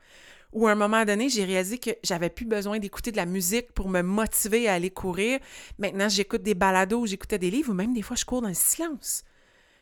Ou 0.52 0.66
à 0.66 0.72
un 0.72 0.76
moment 0.76 1.04
donné, 1.04 1.28
j'ai 1.28 1.44
réalisé 1.44 1.78
que 1.78 1.90
j'avais 2.02 2.30
plus 2.30 2.46
besoin 2.46 2.78
d'écouter 2.78 3.12
de 3.12 3.16
la 3.16 3.26
musique 3.26 3.72
pour 3.72 3.88
me 3.88 4.02
motiver 4.02 4.68
à 4.68 4.74
aller 4.74 4.90
courir. 4.90 5.38
Maintenant, 5.78 6.08
j'écoute 6.08 6.42
des 6.42 6.54
balados, 6.54 7.06
j'écoutais 7.06 7.38
des 7.38 7.50
livres, 7.50 7.72
ou 7.72 7.74
même 7.74 7.92
des 7.92 8.02
fois, 8.02 8.16
je 8.16 8.24
cours 8.24 8.42
dans 8.42 8.48
le 8.48 8.54
silence. 8.54 9.24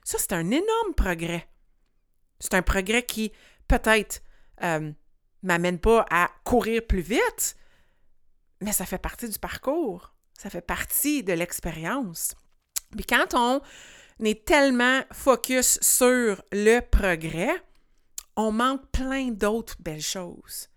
Ça, 0.05 0.19
c'est 0.19 0.33
un 0.33 0.51
énorme 0.51 0.95
progrès. 0.97 1.49
C'est 2.39 2.55
un 2.55 2.63
progrès 2.63 3.03
qui, 3.03 3.33
peut-être, 3.67 4.23
euh, 4.63 4.93
m'amène 5.43 5.79
pas 5.79 6.05
à 6.11 6.31
courir 6.45 6.87
plus 6.87 7.01
vite, 7.01 7.57
mais 8.61 8.73
ça 8.73 8.87
fait 8.87 8.99
partie 8.99 9.29
du 9.29 9.39
parcours. 9.39 10.15
Ça 10.39 10.51
fait 10.51 10.61
partie 10.61 11.23
de 11.23 11.33
l'expérience. 11.33 12.35
Puis 12.91 13.07
quand 13.07 13.35
on 13.35 13.61
est 14.25 14.45
tellement 14.45 15.03
focus 15.13 15.79
sur 15.81 16.43
le 16.53 16.81
progrès, 16.81 17.55
on 18.37 18.53
manque 18.53 18.91
plein 18.91 19.31
d'autres 19.31 19.77
belles 19.81 20.03
choses. 20.03 20.69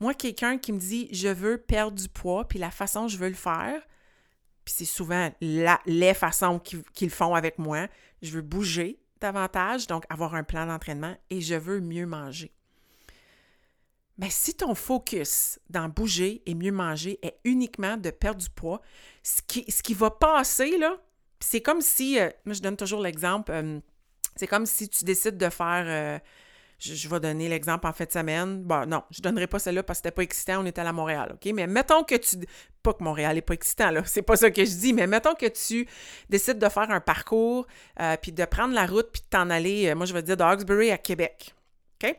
Moi, 0.00 0.12
quelqu'un 0.14 0.58
qui 0.58 0.72
me 0.72 0.78
dit 0.78 1.08
je 1.12 1.28
veux 1.28 1.58
perdre 1.58 1.96
du 1.96 2.08
poids, 2.08 2.46
puis 2.46 2.58
la 2.58 2.70
façon 2.70 3.08
je 3.08 3.16
veux 3.16 3.28
le 3.28 3.34
faire, 3.34 3.80
puis 4.64 4.74
c'est 4.76 4.84
souvent 4.84 5.30
les 5.40 6.14
façons 6.14 6.58
qu'ils 6.58 7.10
font 7.10 7.34
avec 7.34 7.58
moi, 7.58 7.86
je 8.22 8.32
veux 8.32 8.42
bouger 8.42 8.98
davantage, 9.20 9.86
donc 9.86 10.04
avoir 10.08 10.34
un 10.34 10.44
plan 10.44 10.66
d'entraînement, 10.66 11.16
et 11.30 11.40
je 11.40 11.54
veux 11.54 11.80
mieux 11.80 12.06
manger. 12.06 12.52
Mais 14.18 14.30
si 14.30 14.54
ton 14.54 14.74
focus 14.74 15.58
dans 15.70 15.88
bouger 15.88 16.42
et 16.46 16.54
mieux 16.54 16.72
manger 16.72 17.18
est 17.22 17.38
uniquement 17.44 17.96
de 17.96 18.10
perdre 18.10 18.40
du 18.40 18.50
poids, 18.50 18.80
ce 19.22 19.42
qui, 19.42 19.64
ce 19.68 19.94
va 19.94 20.10
passer, 20.10 20.78
là, 20.78 20.96
c'est 21.40 21.60
comme 21.60 21.80
si, 21.80 22.18
euh, 22.18 22.30
moi 22.44 22.54
je 22.54 22.62
donne 22.62 22.76
toujours 22.76 23.00
l'exemple, 23.00 23.50
euh, 23.50 23.80
c'est 24.36 24.46
comme 24.46 24.66
si 24.66 24.88
tu 24.88 25.04
décides 25.04 25.36
de 25.36 25.48
faire, 25.50 25.84
euh, 25.86 26.18
je, 26.78 27.08
vais 27.08 27.20
donner 27.20 27.48
l'exemple 27.48 27.86
en 27.86 27.92
fin 27.92 28.04
de 28.04 28.12
semaine. 28.12 28.62
Bon, 28.62 28.86
non, 28.86 29.02
je 29.10 29.22
donnerai 29.22 29.46
pas 29.46 29.58
celle-là 29.58 29.82
parce 29.82 29.98
que 29.98 30.04
c'était 30.04 30.14
pas 30.14 30.22
excitant, 30.22 30.62
on 30.62 30.66
était 30.66 30.80
à 30.80 30.92
Montréal, 30.92 31.34
OK? 31.34 31.52
Mais 31.52 31.66
mettons 31.66 32.04
que 32.04 32.14
tu, 32.14 32.36
pas 32.82 32.92
que 32.92 33.02
Montréal 33.02 33.36
n'est 33.36 33.42
pas 33.42 33.54
excitant, 33.54 33.90
là, 33.90 34.02
c'est 34.06 34.22
pas 34.22 34.36
ça 34.36 34.50
que 34.50 34.64
je 34.64 34.70
dis, 34.70 34.92
mais 34.92 35.06
mettons 35.06 35.34
que 35.34 35.46
tu 35.46 35.86
décides 36.28 36.58
de 36.58 36.68
faire 36.68 36.90
un 36.90 37.00
parcours, 37.00 37.66
puis 38.20 38.32
de 38.32 38.44
prendre 38.44 38.74
la 38.74 38.86
route, 38.86 39.08
puis 39.12 39.22
de 39.22 39.28
t'en 39.28 39.50
aller, 39.50 39.94
moi 39.94 40.06
je 40.06 40.12
vais 40.12 40.22
dire 40.22 40.36
de 40.36 40.90
à 40.90 40.98
Québec, 40.98 41.54
OK? 42.02 42.16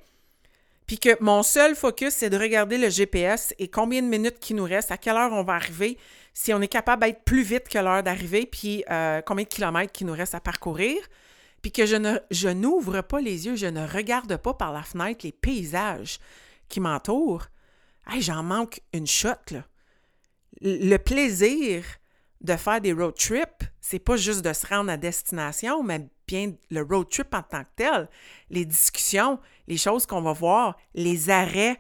Puis 0.87 0.99
que 0.99 1.09
mon 1.19 1.41
seul 1.41 1.75
focus, 1.75 2.13
c'est 2.13 2.29
de 2.29 2.37
regarder 2.37 2.77
le 2.77 2.89
GPS 2.89 3.53
et 3.57 3.67
combien 3.67 4.01
de 4.01 4.07
minutes 4.07 4.39
qui 4.39 4.53
nous 4.53 4.65
reste, 4.65 4.91
à 4.91 4.97
quelle 4.97 5.15
heure 5.15 5.31
on 5.31 5.43
va 5.43 5.53
arriver, 5.53 5.97
si 6.33 6.53
on 6.53 6.61
est 6.61 6.67
capable 6.67 7.03
d'être 7.03 7.23
plus 7.23 7.41
vite 7.41 7.67
que 7.67 7.79
l'heure 7.79 8.03
d'arrivée, 8.03 8.45
puis 8.45 8.83
euh, 8.91 9.21
combien 9.21 9.45
de 9.45 9.49
kilomètres 9.49 9.91
qui 9.91 10.05
nous 10.05 10.13
reste 10.13 10.35
à 10.35 10.39
parcourir, 10.39 10.97
puis 11.65 11.71
que 11.71 11.87
je, 11.87 11.95
ne, 11.95 12.19
je 12.29 12.47
n'ouvre 12.47 13.01
pas 13.01 13.19
les 13.19 13.47
yeux, 13.47 13.55
je 13.55 13.65
ne 13.65 13.87
regarde 13.87 14.37
pas 14.37 14.53
par 14.53 14.71
la 14.71 14.83
fenêtre 14.83 15.25
les 15.25 15.31
paysages 15.31 16.19
qui 16.69 16.79
m'entourent, 16.79 17.47
hey, 18.05 18.21
j'en 18.21 18.43
manque 18.43 18.81
une 18.93 19.07
shot. 19.07 19.31
Le 20.61 20.97
plaisir 20.97 21.83
de 22.41 22.55
faire 22.55 22.81
des 22.81 22.93
road 22.93 23.15
trips, 23.15 23.63
c'est 23.81 23.97
pas 23.97 24.15
juste 24.15 24.43
de 24.43 24.53
se 24.53 24.67
rendre 24.67 24.91
à 24.91 24.97
destination, 24.97 25.81
mais 25.81 26.07
bien 26.27 26.53
le 26.69 26.83
road 26.83 27.09
trip 27.09 27.33
en 27.33 27.41
tant 27.41 27.63
que 27.63 27.69
tel, 27.77 28.09
les 28.51 28.65
discussions, 28.65 29.39
les 29.65 29.77
choses 29.77 30.05
qu'on 30.05 30.21
va 30.21 30.33
voir, 30.33 30.77
les 30.93 31.31
arrêts 31.31 31.79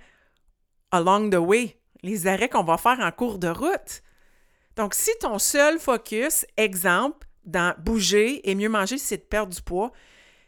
along 0.89 1.29
the 1.29 1.35
way, 1.35 1.79
les 2.01 2.25
arrêts 2.25 2.49
qu'on 2.49 2.63
va 2.63 2.79
faire 2.79 2.99
en 3.01 3.11
cours 3.11 3.37
de 3.37 3.49
route. 3.49 4.01
Donc, 4.77 4.95
si 4.95 5.11
ton 5.19 5.37
seul 5.37 5.77
focus, 5.77 6.43
exemple, 6.57 7.24
dans 7.45 7.75
bouger 7.79 8.49
et 8.49 8.55
mieux 8.55 8.69
manger, 8.69 8.97
c'est 8.97 9.17
de 9.17 9.23
perdre 9.23 9.53
du 9.53 9.61
poids, 9.61 9.91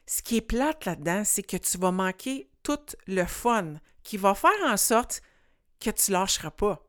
ce 0.06 0.22
qui 0.22 0.38
est 0.38 0.42
plate 0.42 0.86
là-dedans, 0.86 1.24
c'est 1.26 1.44
que 1.44 1.58
tu 1.58 1.78
vas 1.78 1.92
manquer 1.92 2.50
tout 2.64 2.80
le 3.08 3.26
fun 3.26 3.76
qui 4.04 4.18
va 4.18 4.34
faire 4.34 4.52
en 4.66 4.78
sorte 4.78 5.22
que 5.80 5.90
tu 5.90 6.12
lâcheras 6.12 6.52
pas. 6.52 6.84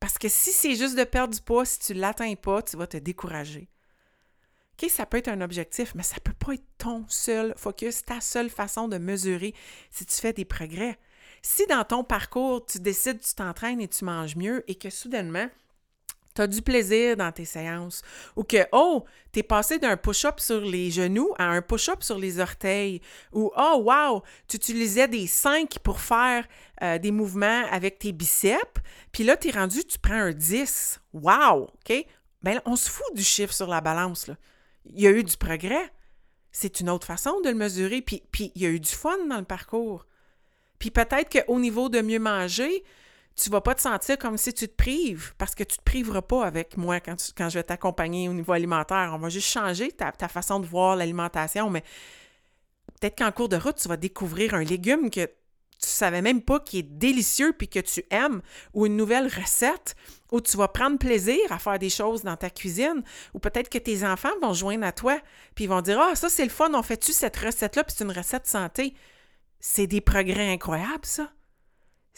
Parce 0.00 0.18
que 0.18 0.28
si 0.28 0.52
c'est 0.52 0.74
juste 0.74 0.96
de 0.96 1.04
perdre 1.04 1.34
du 1.34 1.40
poids, 1.40 1.64
si 1.64 1.78
tu 1.78 1.94
ne 1.94 2.00
l'atteins 2.00 2.34
pas, 2.34 2.62
tu 2.62 2.76
vas 2.76 2.86
te 2.86 2.96
décourager. 2.96 3.68
OK, 4.74 4.88
ça 4.90 5.06
peut 5.06 5.16
être 5.16 5.28
un 5.28 5.40
objectif, 5.40 5.94
mais 5.94 6.02
ça 6.02 6.16
ne 6.16 6.20
peut 6.20 6.44
pas 6.44 6.54
être 6.54 6.66
ton 6.78 7.04
seul 7.08 7.52
focus, 7.56 8.04
ta 8.04 8.20
seule 8.20 8.50
façon 8.50 8.86
de 8.86 8.98
mesurer 8.98 9.54
si 9.90 10.06
tu 10.06 10.14
fais 10.14 10.32
des 10.32 10.44
progrès. 10.44 10.98
Si 11.42 11.66
dans 11.66 11.84
ton 11.84 12.04
parcours, 12.04 12.64
tu 12.64 12.78
décides, 12.78 13.20
tu 13.20 13.34
t'entraînes 13.34 13.80
et 13.80 13.88
tu 13.88 14.04
manges 14.04 14.36
mieux 14.36 14.64
et 14.70 14.76
que 14.76 14.90
soudainement, 14.90 15.48
tu 16.38 16.42
as 16.42 16.46
du 16.46 16.62
plaisir 16.62 17.16
dans 17.16 17.32
tes 17.32 17.44
séances 17.44 18.02
ou 18.36 18.44
que, 18.44 18.68
oh, 18.70 19.04
tu 19.32 19.40
es 19.40 19.42
passé 19.42 19.80
d'un 19.80 19.96
push-up 19.96 20.38
sur 20.38 20.60
les 20.60 20.88
genoux 20.88 21.34
à 21.36 21.46
un 21.46 21.62
push-up 21.62 22.04
sur 22.04 22.16
les 22.16 22.38
orteils 22.38 23.00
ou, 23.32 23.50
oh, 23.56 23.82
wow, 23.84 24.22
tu 24.46 24.56
utilisais 24.56 25.08
des 25.08 25.26
5 25.26 25.80
pour 25.80 25.98
faire 26.00 26.46
euh, 26.82 26.98
des 26.98 27.10
mouvements 27.10 27.64
avec 27.72 27.98
tes 27.98 28.12
biceps, 28.12 28.80
puis 29.10 29.24
là, 29.24 29.36
tu 29.36 29.48
es 29.48 29.50
rendu, 29.50 29.84
tu 29.84 29.98
prends 29.98 30.14
un 30.14 30.32
10. 30.32 31.00
Wow, 31.12 31.62
OK? 31.62 32.06
Bien, 32.42 32.62
on 32.64 32.76
se 32.76 32.88
fout 32.88 33.16
du 33.16 33.24
chiffre 33.24 33.52
sur 33.52 33.66
la 33.66 33.80
balance. 33.80 34.30
Il 34.84 35.00
y 35.00 35.08
a 35.08 35.10
eu 35.10 35.24
du 35.24 35.36
progrès. 35.36 35.92
C'est 36.52 36.78
une 36.78 36.88
autre 36.88 37.06
façon 37.06 37.40
de 37.40 37.48
le 37.48 37.56
mesurer. 37.56 38.00
Puis, 38.00 38.22
puis 38.30 38.52
il 38.54 38.62
y 38.62 38.66
a 38.66 38.68
eu 38.68 38.78
du 38.78 38.90
fun 38.90 39.26
dans 39.28 39.38
le 39.38 39.44
parcours. 39.44 40.06
Puis 40.78 40.92
peut-être 40.92 41.44
qu'au 41.44 41.58
niveau 41.58 41.88
de 41.88 42.00
mieux 42.00 42.20
manger, 42.20 42.84
tu 43.38 43.50
vas 43.50 43.60
pas 43.60 43.74
te 43.74 43.80
sentir 43.80 44.18
comme 44.18 44.36
si 44.36 44.52
tu 44.52 44.68
te 44.68 44.74
prives, 44.74 45.32
parce 45.38 45.54
que 45.54 45.62
tu 45.62 45.78
te 45.78 45.82
priveras 45.82 46.22
pas 46.22 46.44
avec 46.44 46.76
moi 46.76 46.98
quand, 47.00 47.16
je 47.48 47.54
vais 47.54 47.62
t'accompagner 47.62 48.28
au 48.28 48.32
niveau 48.32 48.52
alimentaire. 48.52 49.12
On 49.14 49.18
va 49.18 49.28
juste 49.28 49.48
changer 49.48 49.92
ta, 49.92 50.12
façon 50.28 50.58
de 50.58 50.66
voir 50.66 50.96
l'alimentation, 50.96 51.70
mais 51.70 51.82
peut-être 53.00 53.16
qu'en 53.18 53.30
cours 53.30 53.48
de 53.48 53.56
route, 53.56 53.76
tu 53.76 53.88
vas 53.88 53.96
découvrir 53.96 54.54
un 54.54 54.64
légume 54.64 55.08
que 55.08 55.26
tu 55.80 55.88
savais 55.88 56.20
même 56.20 56.42
pas 56.42 56.58
qui 56.58 56.80
est 56.80 56.82
délicieux 56.82 57.54
puis 57.56 57.68
que 57.68 57.78
tu 57.78 58.04
aimes, 58.10 58.42
ou 58.74 58.86
une 58.86 58.96
nouvelle 58.96 59.28
recette, 59.28 59.94
où 60.32 60.40
tu 60.40 60.56
vas 60.56 60.66
prendre 60.66 60.98
plaisir 60.98 61.38
à 61.50 61.60
faire 61.60 61.78
des 61.78 61.90
choses 61.90 62.22
dans 62.22 62.36
ta 62.36 62.50
cuisine, 62.50 63.04
ou 63.34 63.38
peut-être 63.38 63.68
que 63.68 63.78
tes 63.78 64.04
enfants 64.04 64.36
vont 64.42 64.52
joindre 64.52 64.84
à 64.84 64.92
toi 64.92 65.16
puis 65.54 65.64
ils 65.64 65.68
vont 65.68 65.80
dire 65.80 66.00
Ah, 66.00 66.16
ça 66.16 66.28
c'est 66.28 66.42
le 66.42 66.50
fun, 66.50 66.70
on 66.74 66.82
fait-tu 66.82 67.12
cette 67.12 67.36
recette-là, 67.36 67.84
puis 67.84 67.94
c'est 67.96 68.04
une 68.04 68.10
recette 68.10 68.48
santé. 68.48 68.94
C'est 69.60 69.86
des 69.86 70.00
progrès 70.00 70.52
incroyables, 70.52 71.04
ça 71.06 71.30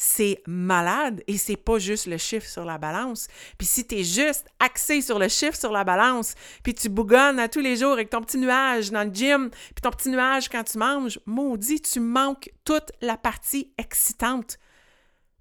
c'est 0.03 0.43
malade 0.47 1.23
et 1.27 1.37
c'est 1.37 1.59
pas 1.59 1.79
juste 1.79 2.07
le 2.07 2.17
chiffre 2.17 2.49
sur 2.49 2.65
la 2.65 2.79
balance. 2.79 3.29
Puis 3.59 3.67
si 3.67 3.87
tu 3.87 3.97
es 3.97 4.03
juste 4.03 4.47
axé 4.59 5.03
sur 5.03 5.19
le 5.19 5.29
chiffre 5.29 5.59
sur 5.59 5.73
la 5.73 5.85
balance, 5.85 6.35
puis 6.63 6.73
tu 6.73 6.89
bougonnes 6.89 7.39
à 7.39 7.51
tous 7.51 7.61
les 7.61 7.77
jours 7.77 7.93
avec 7.93 8.09
ton 8.09 8.23
petit 8.23 8.39
nuage 8.39 8.91
dans 8.91 9.07
le 9.07 9.13
gym, 9.13 9.51
puis 9.51 9.83
ton 9.83 9.91
petit 9.91 10.09
nuage 10.09 10.49
quand 10.49 10.65
tu 10.65 10.79
manges, 10.79 11.21
maudit, 11.27 11.83
tu 11.83 12.01
manques 12.01 12.51
toute 12.65 12.91
la 13.03 13.19
partie 13.19 13.75
excitante 13.77 14.59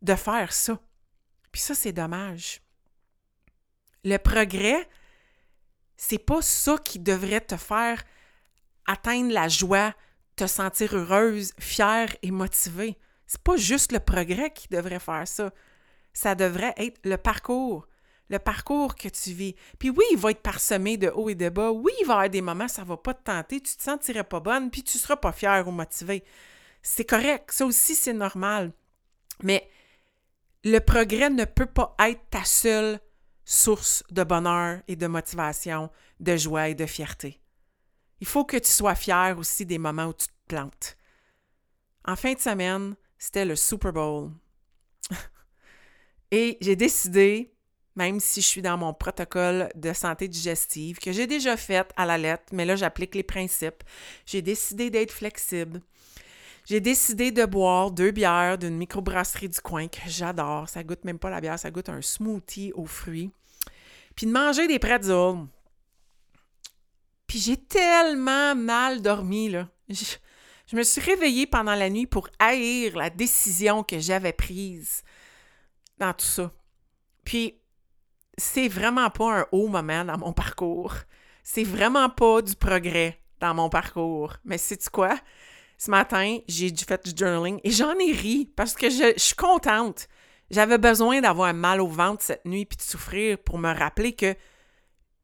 de 0.02 0.14
faire 0.14 0.52
ça. 0.52 0.78
Puis 1.54 1.62
ça, 1.62 1.74
c'est 1.74 1.94
dommage. 1.94 2.60
Le 4.04 4.18
progrès, 4.18 4.90
c'est 5.96 6.18
pas 6.18 6.42
ça 6.42 6.78
qui 6.84 7.00
devrait 7.00 7.40
te 7.40 7.56
faire 7.56 8.04
atteindre 8.88 9.32
la 9.32 9.48
joie, 9.48 9.94
te 10.36 10.48
sentir 10.48 10.98
heureuse, 10.98 11.54
fière 11.60 12.14
et 12.24 12.32
motivée. 12.32 12.98
C'est 13.30 13.44
pas 13.44 13.58
juste 13.58 13.92
le 13.92 14.00
progrès 14.00 14.50
qui 14.50 14.68
devrait 14.70 15.00
faire 15.00 15.28
ça. 15.28 15.52
Ça 16.14 16.34
devrait 16.34 16.74
être 16.78 17.00
le 17.06 17.16
parcours. 17.16 17.88
Le 18.28 18.40
parcours 18.40 18.96
que 18.96 19.08
tu 19.08 19.34
vis. 19.34 19.56
Puis 19.78 19.92
oui, 19.92 20.04
il 20.12 20.18
va 20.18 20.32
être 20.32 20.42
parsemé 20.42 20.98
de 20.98 21.10
haut 21.10 21.30
et 21.30 21.36
de 21.36 21.48
bas. 21.50 21.70
Oui, 21.72 21.92
il 22.02 22.08
va 22.08 22.14
y 22.14 22.16
avoir 22.16 22.30
des 22.32 22.42
moments, 22.42 22.68
ça 22.68 22.84
va 22.84 22.98
pas 22.98 23.14
te 23.14 23.22
tenter, 23.24 23.62
tu 23.62 23.78
te 23.78 23.84
sentirais 23.84 24.24
pas 24.24 24.40
bonne, 24.40 24.72
puis 24.72 24.82
tu 24.82 24.98
seras 24.98 25.16
pas 25.16 25.32
fière 25.32 25.68
ou 25.68 25.72
motivée. 25.72 26.24
C'est 26.82 27.06
correct. 27.06 27.52
Ça 27.52 27.68
aussi, 27.68 27.94
c'est 27.94 28.14
normal. 28.14 28.74
Mais 29.44 29.70
le 30.64 30.80
progrès 30.80 31.30
ne 31.30 31.46
peut 31.46 31.68
pas 31.68 31.96
être 32.00 32.28
ta 32.32 32.44
seule 32.44 33.00
source 33.46 34.04
de 34.10 34.24
bonheur 34.24 34.82
et 34.88 34.96
de 34.96 35.06
motivation, 35.06 35.92
de 36.20 36.36
joie 36.36 36.70
et 36.70 36.76
de 36.76 36.88
fierté. 36.88 37.40
Il 38.22 38.28
faut 38.28 38.44
que 38.44 38.58
tu 38.58 38.72
sois 38.72 38.96
fier 38.96 39.38
aussi 39.38 39.68
des 39.68 39.78
moments 39.78 40.08
où 40.08 40.14
tu 40.14 40.26
te 40.26 40.48
plantes. 40.48 40.98
En 42.06 42.16
fin 42.16 42.34
de 42.34 42.40
semaine, 42.40 42.96
c'était 43.20 43.46
le 43.46 43.56
Super 43.56 43.94
Bowl. 43.94 44.32
Et 46.32 46.58
j'ai 46.62 46.76
décidé, 46.76 47.54
même 47.96 48.20
si 48.20 48.42
je 48.42 48.48
suis 48.48 48.62
dans 48.62 48.78
mon 48.78 48.94
protocole 48.94 49.70
de 49.76 49.94
santé 49.94 50.28
digestive, 50.28 51.00
que 51.00 51.12
j'ai 51.12 51.28
déjà 51.28 51.58
fait 51.58 51.92
à 51.98 52.06
la 52.06 52.18
lettre, 52.18 52.46
mais 52.54 52.66
là, 52.66 52.78
j'applique 52.78 53.14
les 53.14 53.24
principes, 53.24 53.84
j'ai 54.26 54.42
décidé 54.42 54.90
d'être 54.90 55.12
flexible. 55.12 55.82
J'ai 56.66 56.80
décidé 56.80 57.32
de 57.32 57.46
boire 57.46 57.92
deux 57.92 58.12
bières 58.12 58.58
d'une 58.58 58.78
microbrasserie 58.78 59.50
du 59.50 59.60
coin 59.60 59.88
que 59.88 60.02
j'adore. 60.08 60.70
Ça 60.70 60.84
goûte 60.84 61.04
même 61.04 61.18
pas 61.18 61.32
la 61.32 61.42
bière, 61.42 61.58
ça 61.58 61.72
goûte 61.72 61.90
un 61.90 62.02
smoothie 62.02 62.72
aux 62.76 62.86
fruits. 62.86 63.32
Puis 64.16 64.28
de 64.28 64.32
manger 64.32 64.68
des 64.68 64.80
pretzels. 64.80 65.48
Puis 67.26 67.40
j'ai 67.40 67.58
tellement 67.58 68.56
mal 68.56 69.02
dormi, 69.02 69.50
là. 69.50 69.68
Je 70.70 70.76
me 70.76 70.84
suis 70.84 71.02
réveillée 71.02 71.48
pendant 71.48 71.74
la 71.74 71.90
nuit 71.90 72.06
pour 72.06 72.30
haïr 72.38 72.96
la 72.96 73.10
décision 73.10 73.82
que 73.82 74.00
j'avais 74.00 74.34
prise 74.34 75.02
dans 75.98 76.14
tout 76.14 76.26
ça. 76.26 76.52
Puis, 77.26 77.60
c'est 78.38 78.68
vraiment 78.68 79.10
pas 79.10 79.40
un 79.40 79.46
haut 79.52 79.68
moment 79.68 80.06
dans 80.06 80.20
mon 80.20 80.32
parcours. 80.32 80.94
C'est 81.42 81.64
vraiment 81.64 82.10
pas 82.10 82.44
du 82.44 82.56
progrès 82.56 83.20
dans 83.40 83.56
mon 83.56 83.70
parcours. 83.70 84.36
Mais 84.46 84.60
sais-tu 84.60 84.92
quoi? 84.92 85.18
Ce 85.80 85.90
matin, 85.90 86.38
j'ai 86.48 86.72
fait 86.76 87.04
du 87.04 87.18
journaling 87.18 87.60
et 87.64 87.72
j'en 87.72 87.98
ai 87.98 88.12
ri 88.12 88.52
parce 88.56 88.76
que 88.76 88.92
je, 88.92 89.14
suis 89.18 89.36
contente. 89.36 90.08
J'avais 90.52 90.78
besoin 90.78 91.20
d'avoir 91.20 91.52
mal 91.52 91.82
au 91.82 91.88
ventre 91.88 92.22
cette 92.22 92.46
nuit 92.46 92.66
puis 92.66 92.78
de 92.78 92.84
souffrir 92.84 93.40
pour 93.40 93.58
me 93.58 93.74
rappeler 93.74 94.14
que 94.14 94.36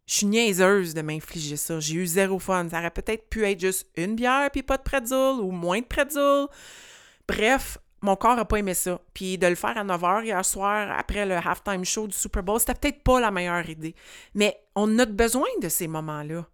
je 0.07 0.13
suis 0.13 0.25
niaiseuse 0.27 0.93
de 0.93 1.01
m'infliger 1.01 1.57
ça. 1.57 1.79
J'ai 1.79 1.95
eu 1.95 2.05
zéro 2.05 2.37
fun. 2.37 2.67
Ça 2.69 2.79
aurait 2.79 2.91
peut-être 2.91 3.29
pu 3.29 3.45
être 3.45 3.59
juste 3.59 3.87
une 3.95 4.15
bière 4.15 4.49
puis 4.51 4.61
pas 4.61 4.77
de 4.77 4.83
pretzel 4.83 5.39
ou 5.41 5.51
moins 5.51 5.79
de 5.79 5.85
pretzel. 5.85 6.47
Bref, 7.27 7.79
mon 8.01 8.15
corps 8.15 8.35
n'a 8.35 8.45
pas 8.45 8.57
aimé 8.57 8.75
ça. 8.75 9.01
Puis 9.13 9.37
de 9.37 9.47
le 9.47 9.55
faire 9.55 9.77
à 9.77 9.83
9h 9.83 10.25
hier 10.25 10.45
soir 10.45 10.95
après 10.95 11.25
le 11.25 11.35
halftime 11.35 11.83
show 11.83 12.07
du 12.07 12.15
Super 12.15 12.43
Bowl, 12.43 12.59
c'était 12.59 12.75
peut-être 12.75 13.03
pas 13.03 13.19
la 13.19 13.31
meilleure 13.31 13.67
idée. 13.67 13.95
Mais 14.35 14.55
on 14.75 14.99
a 14.99 15.05
besoin 15.05 15.47
de 15.61 15.69
ces 15.69 15.87
moments-là. 15.87 16.47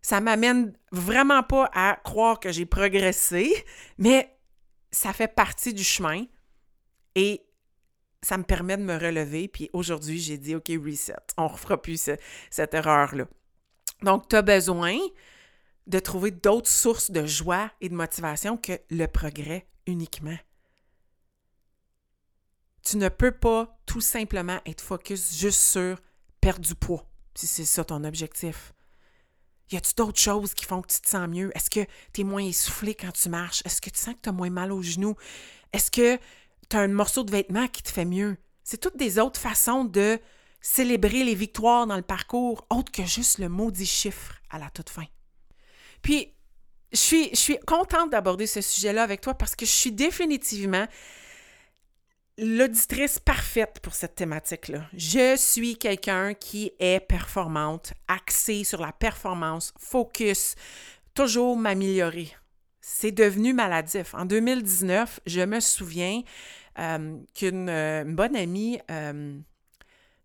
Ça 0.00 0.20
m'amène 0.20 0.72
vraiment 0.92 1.42
pas 1.42 1.68
à 1.74 1.98
croire 2.02 2.40
que 2.40 2.52
j'ai 2.52 2.64
progressé, 2.64 3.52
mais 3.98 4.34
ça 4.90 5.12
fait 5.12 5.28
partie 5.28 5.74
du 5.74 5.84
chemin. 5.84 6.24
Et 7.14 7.42
ça 8.26 8.36
me 8.38 8.42
permet 8.42 8.76
de 8.76 8.82
me 8.82 8.98
relever. 8.98 9.46
Puis 9.46 9.70
aujourd'hui, 9.72 10.18
j'ai 10.18 10.36
dit, 10.36 10.56
OK, 10.56 10.68
reset. 10.84 11.14
On 11.36 11.44
ne 11.44 11.48
refera 11.48 11.80
plus 11.80 12.10
cette 12.50 12.74
erreur-là. 12.74 13.26
Donc, 14.02 14.28
tu 14.28 14.34
as 14.34 14.42
besoin 14.42 14.98
de 15.86 15.98
trouver 16.00 16.32
d'autres 16.32 16.68
sources 16.68 17.12
de 17.12 17.24
joie 17.24 17.70
et 17.80 17.88
de 17.88 17.94
motivation 17.94 18.56
que 18.56 18.72
le 18.90 19.06
progrès 19.06 19.68
uniquement. 19.86 20.36
Tu 22.82 22.96
ne 22.96 23.08
peux 23.08 23.30
pas 23.30 23.78
tout 23.86 24.00
simplement 24.00 24.60
être 24.66 24.80
focus 24.80 25.38
juste 25.38 25.60
sur 25.60 26.00
perdre 26.40 26.66
du 26.66 26.74
poids, 26.74 27.08
si 27.36 27.46
c'est 27.46 27.64
ça 27.64 27.84
ton 27.84 28.02
objectif. 28.02 28.72
Y 29.70 29.76
a-tu 29.76 29.94
d'autres 29.94 30.20
choses 30.20 30.52
qui 30.52 30.64
font 30.64 30.82
que 30.82 30.92
tu 30.92 31.00
te 31.00 31.08
sens 31.08 31.28
mieux? 31.28 31.52
Est-ce 31.54 31.70
que 31.70 31.86
tu 32.12 32.22
es 32.22 32.24
moins 32.24 32.42
essoufflé 32.44 32.96
quand 32.96 33.12
tu 33.12 33.28
marches? 33.28 33.62
Est-ce 33.64 33.80
que 33.80 33.90
tu 33.90 34.00
sens 34.00 34.14
que 34.14 34.20
tu 34.22 34.28
as 34.30 34.32
moins 34.32 34.50
mal 34.50 34.72
aux 34.72 34.82
genoux? 34.82 35.14
Est-ce 35.72 35.92
que 35.92 36.18
tu 36.68 36.76
as 36.76 36.80
un 36.80 36.88
morceau 36.88 37.24
de 37.24 37.30
vêtement 37.30 37.68
qui 37.68 37.82
te 37.82 37.90
fait 37.90 38.04
mieux. 38.04 38.36
C'est 38.62 38.80
toutes 38.80 38.96
des 38.96 39.18
autres 39.18 39.40
façons 39.40 39.84
de 39.84 40.18
célébrer 40.60 41.22
les 41.22 41.34
victoires 41.34 41.86
dans 41.86 41.96
le 41.96 42.02
parcours, 42.02 42.66
autre 42.70 42.90
que 42.90 43.04
juste 43.04 43.38
le 43.38 43.48
maudit 43.48 43.86
chiffre 43.86 44.40
à 44.50 44.58
la 44.58 44.70
toute 44.70 44.90
fin. 44.90 45.04
Puis, 46.02 46.34
je 46.92 46.98
suis, 46.98 47.30
je 47.30 47.36
suis 47.36 47.58
contente 47.66 48.10
d'aborder 48.10 48.46
ce 48.46 48.60
sujet-là 48.60 49.02
avec 49.02 49.20
toi 49.20 49.34
parce 49.34 49.54
que 49.54 49.66
je 49.66 49.70
suis 49.70 49.92
définitivement 49.92 50.86
l'auditrice 52.38 53.18
parfaite 53.18 53.80
pour 53.80 53.94
cette 53.94 54.14
thématique-là. 54.14 54.86
Je 54.92 55.36
suis 55.36 55.76
quelqu'un 55.78 56.34
qui 56.34 56.72
est 56.78 57.00
performante, 57.00 57.92
axée 58.08 58.64
sur 58.64 58.80
la 58.80 58.92
performance, 58.92 59.72
focus, 59.78 60.54
toujours 61.14 61.56
m'améliorer 61.56 62.34
c'est 62.88 63.10
devenu 63.10 63.52
maladif. 63.52 64.14
En 64.14 64.26
2019, 64.26 65.18
je 65.26 65.40
me 65.40 65.58
souviens 65.58 66.22
euh, 66.78 67.18
qu'une 67.34 67.68
euh, 67.68 68.04
bonne 68.06 68.36
amie 68.36 68.78
euh, 68.92 69.36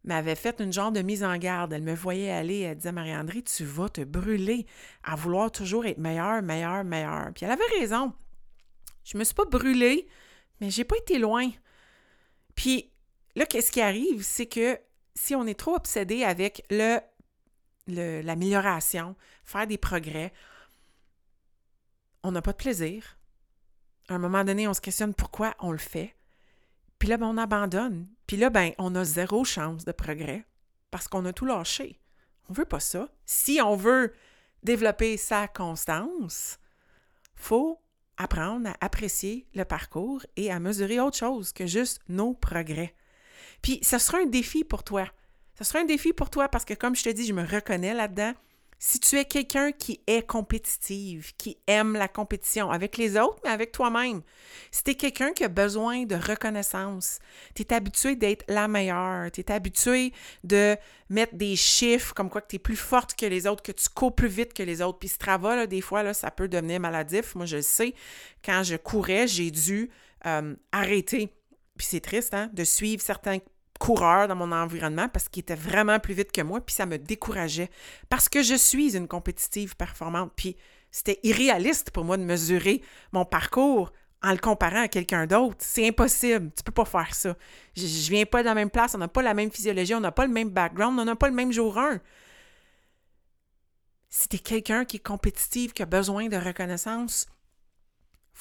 m'avait 0.04 0.36
fait 0.36 0.62
une 0.62 0.72
genre 0.72 0.92
de 0.92 1.02
mise 1.02 1.24
en 1.24 1.36
garde. 1.38 1.74
Elle 1.74 1.82
me 1.82 1.96
voyait 1.96 2.30
aller, 2.30 2.60
elle 2.60 2.78
disait 2.78 2.92
Marie-André, 2.92 3.42
tu 3.42 3.66
vas 3.66 3.90
te 3.90 4.02
brûler 4.02 4.68
à 5.04 5.16
vouloir 5.16 5.52
toujours 5.52 5.88
être 5.88 5.98
meilleure, 5.98 6.44
meilleure, 6.44 6.84
meilleure. 6.84 7.32
Puis 7.34 7.46
elle 7.46 7.52
avait 7.52 7.80
raison. 7.80 8.14
Je 9.06 9.18
me 9.18 9.24
suis 9.24 9.34
pas 9.34 9.46
brûlée, 9.46 10.08
mais 10.60 10.70
j'ai 10.70 10.84
pas 10.84 10.98
été 10.98 11.18
loin. 11.18 11.50
Puis 12.54 12.92
là, 13.36 13.48
qu'est-ce 13.48 13.72
qui 13.72 13.82
arrive? 13.82 14.22
C'est 14.22 14.46
que 14.46 14.78
si 15.16 15.34
on 15.34 15.48
est 15.48 15.58
trop 15.58 15.76
obsédé 15.76 16.24
avec 16.24 16.64
le 16.70 17.00
l'amélioration, 17.88 19.16
faire 19.44 19.66
des 19.66 19.80
progrès, 19.80 20.32
on 22.24 22.32
n'a 22.32 22.42
pas 22.42 22.52
de 22.52 22.58
plaisir. 22.58 23.18
À 24.10 24.16
un 24.16 24.20
moment 24.20 24.44
donné, 24.44 24.68
on 24.68 24.74
se 24.74 24.82
questionne 24.82 25.14
pourquoi 25.14 25.56
on 25.60 25.72
le 25.72 25.78
fait. 25.78 26.16
Puis 27.00 27.10
là, 27.10 27.18
ben, 27.18 27.28
on 27.28 27.38
abandonne. 27.38 28.08
Puis 28.28 28.38
là, 28.38 28.50
ben, 28.50 28.72
on 28.78 28.96
a 28.96 29.04
zéro 29.04 29.44
chance 29.44 29.86
de 29.86 29.92
progrès 29.92 30.46
parce 30.92 31.08
qu'on 31.08 31.26
a 31.26 31.34
tout 31.34 31.46
lâché. 31.46 32.00
On 32.50 32.54
veut 32.54 32.66
pas 32.66 32.80
ça. 32.80 33.10
Si 33.26 33.60
on 33.62 33.76
veut 33.76 34.14
développer 34.64 35.18
sa 35.18 35.48
constance, 35.48 36.60
faut 37.36 37.82
apprendre 38.18 38.70
à 38.70 38.86
apprécier 38.86 39.48
le 39.56 39.66
parcours 39.66 40.26
et 40.36 40.52
à 40.52 40.60
mesurer 40.60 41.00
autre 41.00 41.18
chose 41.18 41.54
que 41.54 41.66
juste 41.66 42.02
nos 42.08 42.34
progrès. 42.34 42.94
Puis, 43.62 43.80
ce 43.82 43.98
sera 43.98 44.20
un 44.20 44.26
défi 44.26 44.64
pour 44.64 44.84
toi. 44.84 45.08
Ce 45.58 45.64
sera 45.64 45.80
un 45.80 45.86
défi 45.86 46.14
pour 46.14 46.30
toi 46.30 46.50
parce 46.50 46.66
que, 46.66 46.74
comme 46.74 46.96
je 46.96 47.04
te 47.04 47.10
dis, 47.10 47.26
je 47.26 47.34
me 47.34 47.46
reconnais 47.46 47.94
là-dedans. 47.94 48.34
Si 48.84 49.00
tu 49.00 49.20
es 49.20 49.26
quelqu'un 49.26 49.72
qui 49.72 50.02
est 50.08 50.26
compétitive, 50.26 51.34
qui 51.38 51.56
aime 51.68 51.94
la 51.94 52.08
compétition 52.08 52.72
avec 52.72 52.98
les 52.98 53.16
autres, 53.16 53.40
mais 53.44 53.52
avec 53.52 53.72
toi-même, 53.72 54.24
si 54.72 54.84
tu 54.84 54.90
es 54.90 54.96
quelqu'un 54.96 55.34
qui 55.34 55.44
a 55.44 55.50
besoin 55.50 56.06
de 56.06 56.16
reconnaissance, 56.16 57.20
tu 57.54 57.62
es 57.62 57.74
habitué 57.74 58.16
d'être 58.16 58.44
la 58.48 58.68
meilleure, 58.68 59.30
tu 59.32 59.42
es 59.42 59.52
habitué 59.52 60.14
de 60.44 60.76
mettre 61.10 61.36
des 61.36 61.56
chiffres 61.56 62.16
comme 62.16 62.32
quoi 62.32 62.42
que 62.42 62.48
tu 62.48 62.56
es 62.56 62.60
plus 62.60 62.76
forte 62.76 63.14
que 63.14 63.28
les 63.28 63.46
autres, 63.46 63.62
que 63.62 63.72
tu 63.72 63.88
cours 63.88 64.16
plus 64.16 64.28
vite 64.28 64.52
que 64.52 64.64
les 64.64 64.82
autres. 64.82 64.98
Puis 64.98 65.10
ce 65.10 65.20
travail, 65.20 65.68
des 65.68 65.82
fois, 65.82 66.02
là, 66.02 66.16
ça 66.16 66.32
peut 66.32 66.48
devenir 66.48 66.80
maladif. 66.80 67.36
Moi, 67.36 67.46
je 67.46 67.58
le 67.58 67.62
sais, 67.62 67.94
quand 68.44 68.64
je 68.64 68.78
courais, 68.78 69.28
j'ai 69.28 69.52
dû 69.52 69.92
euh, 70.26 70.56
arrêter. 70.72 71.32
Puis 71.78 71.86
c'est 71.86 72.02
triste, 72.02 72.34
hein, 72.34 72.50
de 72.52 72.64
suivre 72.64 73.04
certains 73.04 73.38
coureur 73.82 74.28
dans 74.28 74.36
mon 74.36 74.52
environnement 74.52 75.10
parce 75.10 75.28
qu'il 75.28 75.42
était 75.42 75.56
vraiment 75.56 76.00
plus 76.00 76.14
vite 76.14 76.32
que 76.32 76.42
moi, 76.42 76.62
puis 76.62 76.76
ça 76.76 76.86
me 76.86 77.00
décourageait. 77.00 77.72
Parce 78.10 78.30
que 78.30 78.44
je 78.44 78.54
suis 78.54 78.96
une 78.96 79.08
compétitive 79.08 79.76
performante, 79.76 80.32
puis 80.36 80.56
c'était 80.92 81.20
irréaliste 81.24 81.90
pour 81.90 82.06
moi 82.06 82.18
de 82.18 82.24
mesurer 82.24 82.84
mon 83.12 83.26
parcours 83.26 83.92
en 84.22 84.34
le 84.34 84.38
comparant 84.38 84.84
à 84.84 84.88
quelqu'un 84.88 85.26
d'autre. 85.26 85.58
C'est 85.58 85.88
impossible. 85.88 86.52
Tu 86.56 86.64
peux 86.64 86.72
pas 86.72 86.86
faire 86.86 87.16
ça. 87.16 87.36
Je, 87.76 87.88
je 87.88 88.12
viens 88.12 88.26
pas 88.26 88.44
de 88.44 88.46
la 88.46 88.54
même 88.54 88.70
place, 88.70 88.94
on 88.94 89.00
n'a 89.00 89.08
pas 89.08 89.24
la 89.24 89.34
même 89.34 89.50
physiologie, 89.50 89.96
on 89.96 90.00
n'a 90.00 90.12
pas 90.12 90.28
le 90.28 90.32
même 90.32 90.52
background, 90.52 91.00
on 91.00 91.06
n'a 91.06 91.16
pas 91.16 91.28
le 91.28 91.34
même 91.34 91.52
jour 91.52 91.80
1. 91.80 92.00
Si 94.10 94.28
tu 94.28 94.36
es 94.36 94.40
quelqu'un 94.40 94.86
qui 94.86 94.98
est 94.98 95.04
compétitif, 95.04 95.74
qui 95.74 95.82
a 95.82 95.88
besoin 95.88 96.28
de 96.28 96.38
reconnaissance, 96.38 97.26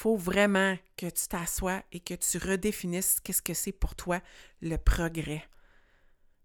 faut 0.00 0.16
vraiment 0.16 0.78
que 0.96 1.04
tu 1.10 1.28
t'assoies 1.28 1.82
et 1.92 2.00
que 2.00 2.14
tu 2.14 2.38
redéfinisses 2.38 3.20
qu'est-ce 3.20 3.42
que 3.42 3.52
c'est 3.52 3.70
pour 3.70 3.94
toi 3.94 4.22
le 4.62 4.78
progrès. 4.78 5.44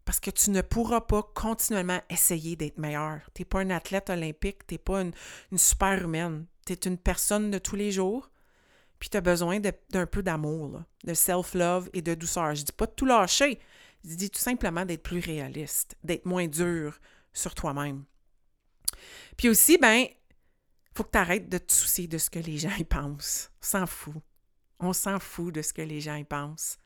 Parce 0.04 0.20
que 0.20 0.30
tu 0.30 0.50
ne 0.50 0.60
pourras 0.60 1.00
pas 1.00 1.24
continuellement 1.34 2.02
essayer 2.10 2.58
d'être 2.58 2.78
meilleur. 2.78 3.22
Tu 3.34 3.42
n'es 3.42 3.46
pas 3.46 3.62
un 3.62 3.70
athlète 3.70 4.10
olympique, 4.10 4.68
tu 4.68 4.74
n'es 4.74 4.78
pas 4.78 5.00
une, 5.00 5.14
super 5.58 6.04
humaine. 6.04 6.48
Tu 6.66 6.74
es 6.74 6.76
une 6.86 6.98
personne 6.98 7.50
de 7.50 7.58
tous 7.58 7.78
les 7.78 7.94
jours, 7.94 8.30
puis 9.00 9.08
tu 9.08 9.16
as 9.16 9.22
besoin 9.22 9.62
d'un 9.62 10.06
peu 10.06 10.22
d'amour, 10.22 10.82
de 11.06 11.14
self-love 11.14 11.90
et 11.94 12.02
de 12.02 12.14
douceur. 12.14 12.56
Je 12.56 12.64
dis 12.64 12.74
pas 12.74 12.88
de 12.88 12.92
tout 12.92 13.06
lâcher, 13.06 13.58
je 14.04 14.16
dis 14.16 14.30
tout 14.30 14.42
simplement 14.42 14.84
d'être 14.84 15.04
plus 15.04 15.22
réaliste, 15.22 15.96
d'être 16.04 16.26
moins 16.26 16.48
dur 16.48 17.00
sur 17.32 17.56
toi-même. 17.56 18.04
Puis 19.38 19.48
aussi, 19.48 19.78
ben, 19.78 20.08
faut 20.96 21.04
que 21.04 21.12
tu 21.12 21.18
arrêtes 21.18 21.50
de 21.50 21.58
te 21.58 21.72
soucier 21.72 22.08
de 22.08 22.18
ce 22.18 22.30
que 22.30 22.40
les 22.40 22.58
gens 22.58 22.76
y 22.80 22.86
pensent. 22.86 23.52
On 23.62 23.66
s'en 23.66 23.86
fout. 23.86 24.16
On 24.80 24.94
s'en 24.94 25.20
fout 25.20 25.54
de 25.54 25.62
ce 25.62 25.74
que 25.74 25.82
les 25.82 26.00
gens 26.00 26.16
y 26.16 26.24
pensent. 26.24 26.78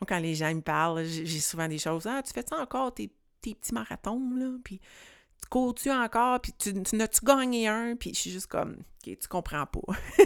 Moi, 0.00 0.06
quand 0.08 0.20
les 0.20 0.36
gens 0.36 0.54
me 0.54 0.60
parlent, 0.60 1.04
j'ai 1.04 1.40
souvent 1.40 1.66
des 1.66 1.78
choses. 1.78 2.06
Ah, 2.06 2.22
tu 2.22 2.32
fais 2.32 2.44
ça 2.48 2.56
encore, 2.56 2.94
tes, 2.94 3.10
petits 3.40 3.74
marathons, 3.74 4.34
là? 4.36 4.56
Puis 4.62 4.78
tu 4.78 5.48
cours-tu 5.48 5.90
encore? 5.90 6.40
Puis 6.40 6.52
tu, 6.56 6.80
tu 6.82 6.96
n'as-tu 6.96 7.24
gagné 7.24 7.66
un? 7.66 7.96
Puis 7.96 8.14
je 8.14 8.20
suis 8.20 8.30
juste 8.30 8.46
comme, 8.46 8.72
OK, 8.72 9.18
tu 9.18 9.28
comprends 9.28 9.66
pas. 9.66 9.94
je 10.18 10.24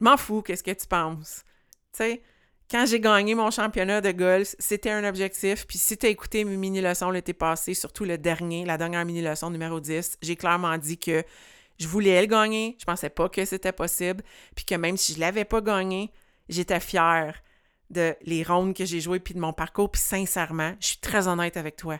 m'en 0.00 0.16
fous, 0.16 0.42
qu'est-ce 0.42 0.64
que 0.64 0.72
tu 0.72 0.86
penses? 0.86 1.44
Tu 1.92 1.98
sais, 1.98 2.22
quand 2.68 2.84
j'ai 2.86 2.98
gagné 2.98 3.36
mon 3.36 3.52
championnat 3.52 4.00
de 4.00 4.10
golf, 4.10 4.56
c'était 4.58 4.90
un 4.90 5.04
objectif. 5.04 5.66
Puis 5.66 5.78
si 5.78 5.96
tu 5.96 6.06
as 6.06 6.08
écouté 6.08 6.44
mes 6.44 6.56
mini-leçons 6.56 7.10
l'été 7.10 7.32
passé, 7.32 7.74
surtout 7.74 8.04
le 8.04 8.18
dernier, 8.18 8.64
la 8.64 8.76
dernière 8.78 9.04
mini-leçon 9.04 9.50
numéro 9.50 9.78
10, 9.78 10.18
j'ai 10.22 10.34
clairement 10.34 10.76
dit 10.76 10.98
que 10.98 11.22
je 11.78 11.88
voulais 11.88 12.20
le 12.20 12.26
gagner. 12.26 12.76
Je 12.78 12.84
pensais 12.84 13.10
pas 13.10 13.28
que 13.28 13.44
c'était 13.44 13.72
possible. 13.72 14.22
Puis 14.54 14.64
que 14.64 14.74
même 14.74 14.96
si 14.96 15.14
je 15.14 15.20
l'avais 15.20 15.44
pas 15.44 15.60
gagné, 15.60 16.12
j'étais 16.48 16.80
fière 16.80 17.42
de 17.90 18.16
les 18.22 18.42
rondes 18.42 18.74
que 18.74 18.84
j'ai 18.84 19.00
jouées 19.00 19.20
puis 19.20 19.34
de 19.34 19.40
mon 19.40 19.52
parcours. 19.52 19.90
Puis 19.90 20.02
sincèrement, 20.02 20.74
je 20.80 20.88
suis 20.88 20.98
très 20.98 21.28
honnête 21.28 21.56
avec 21.56 21.76
toi, 21.76 21.98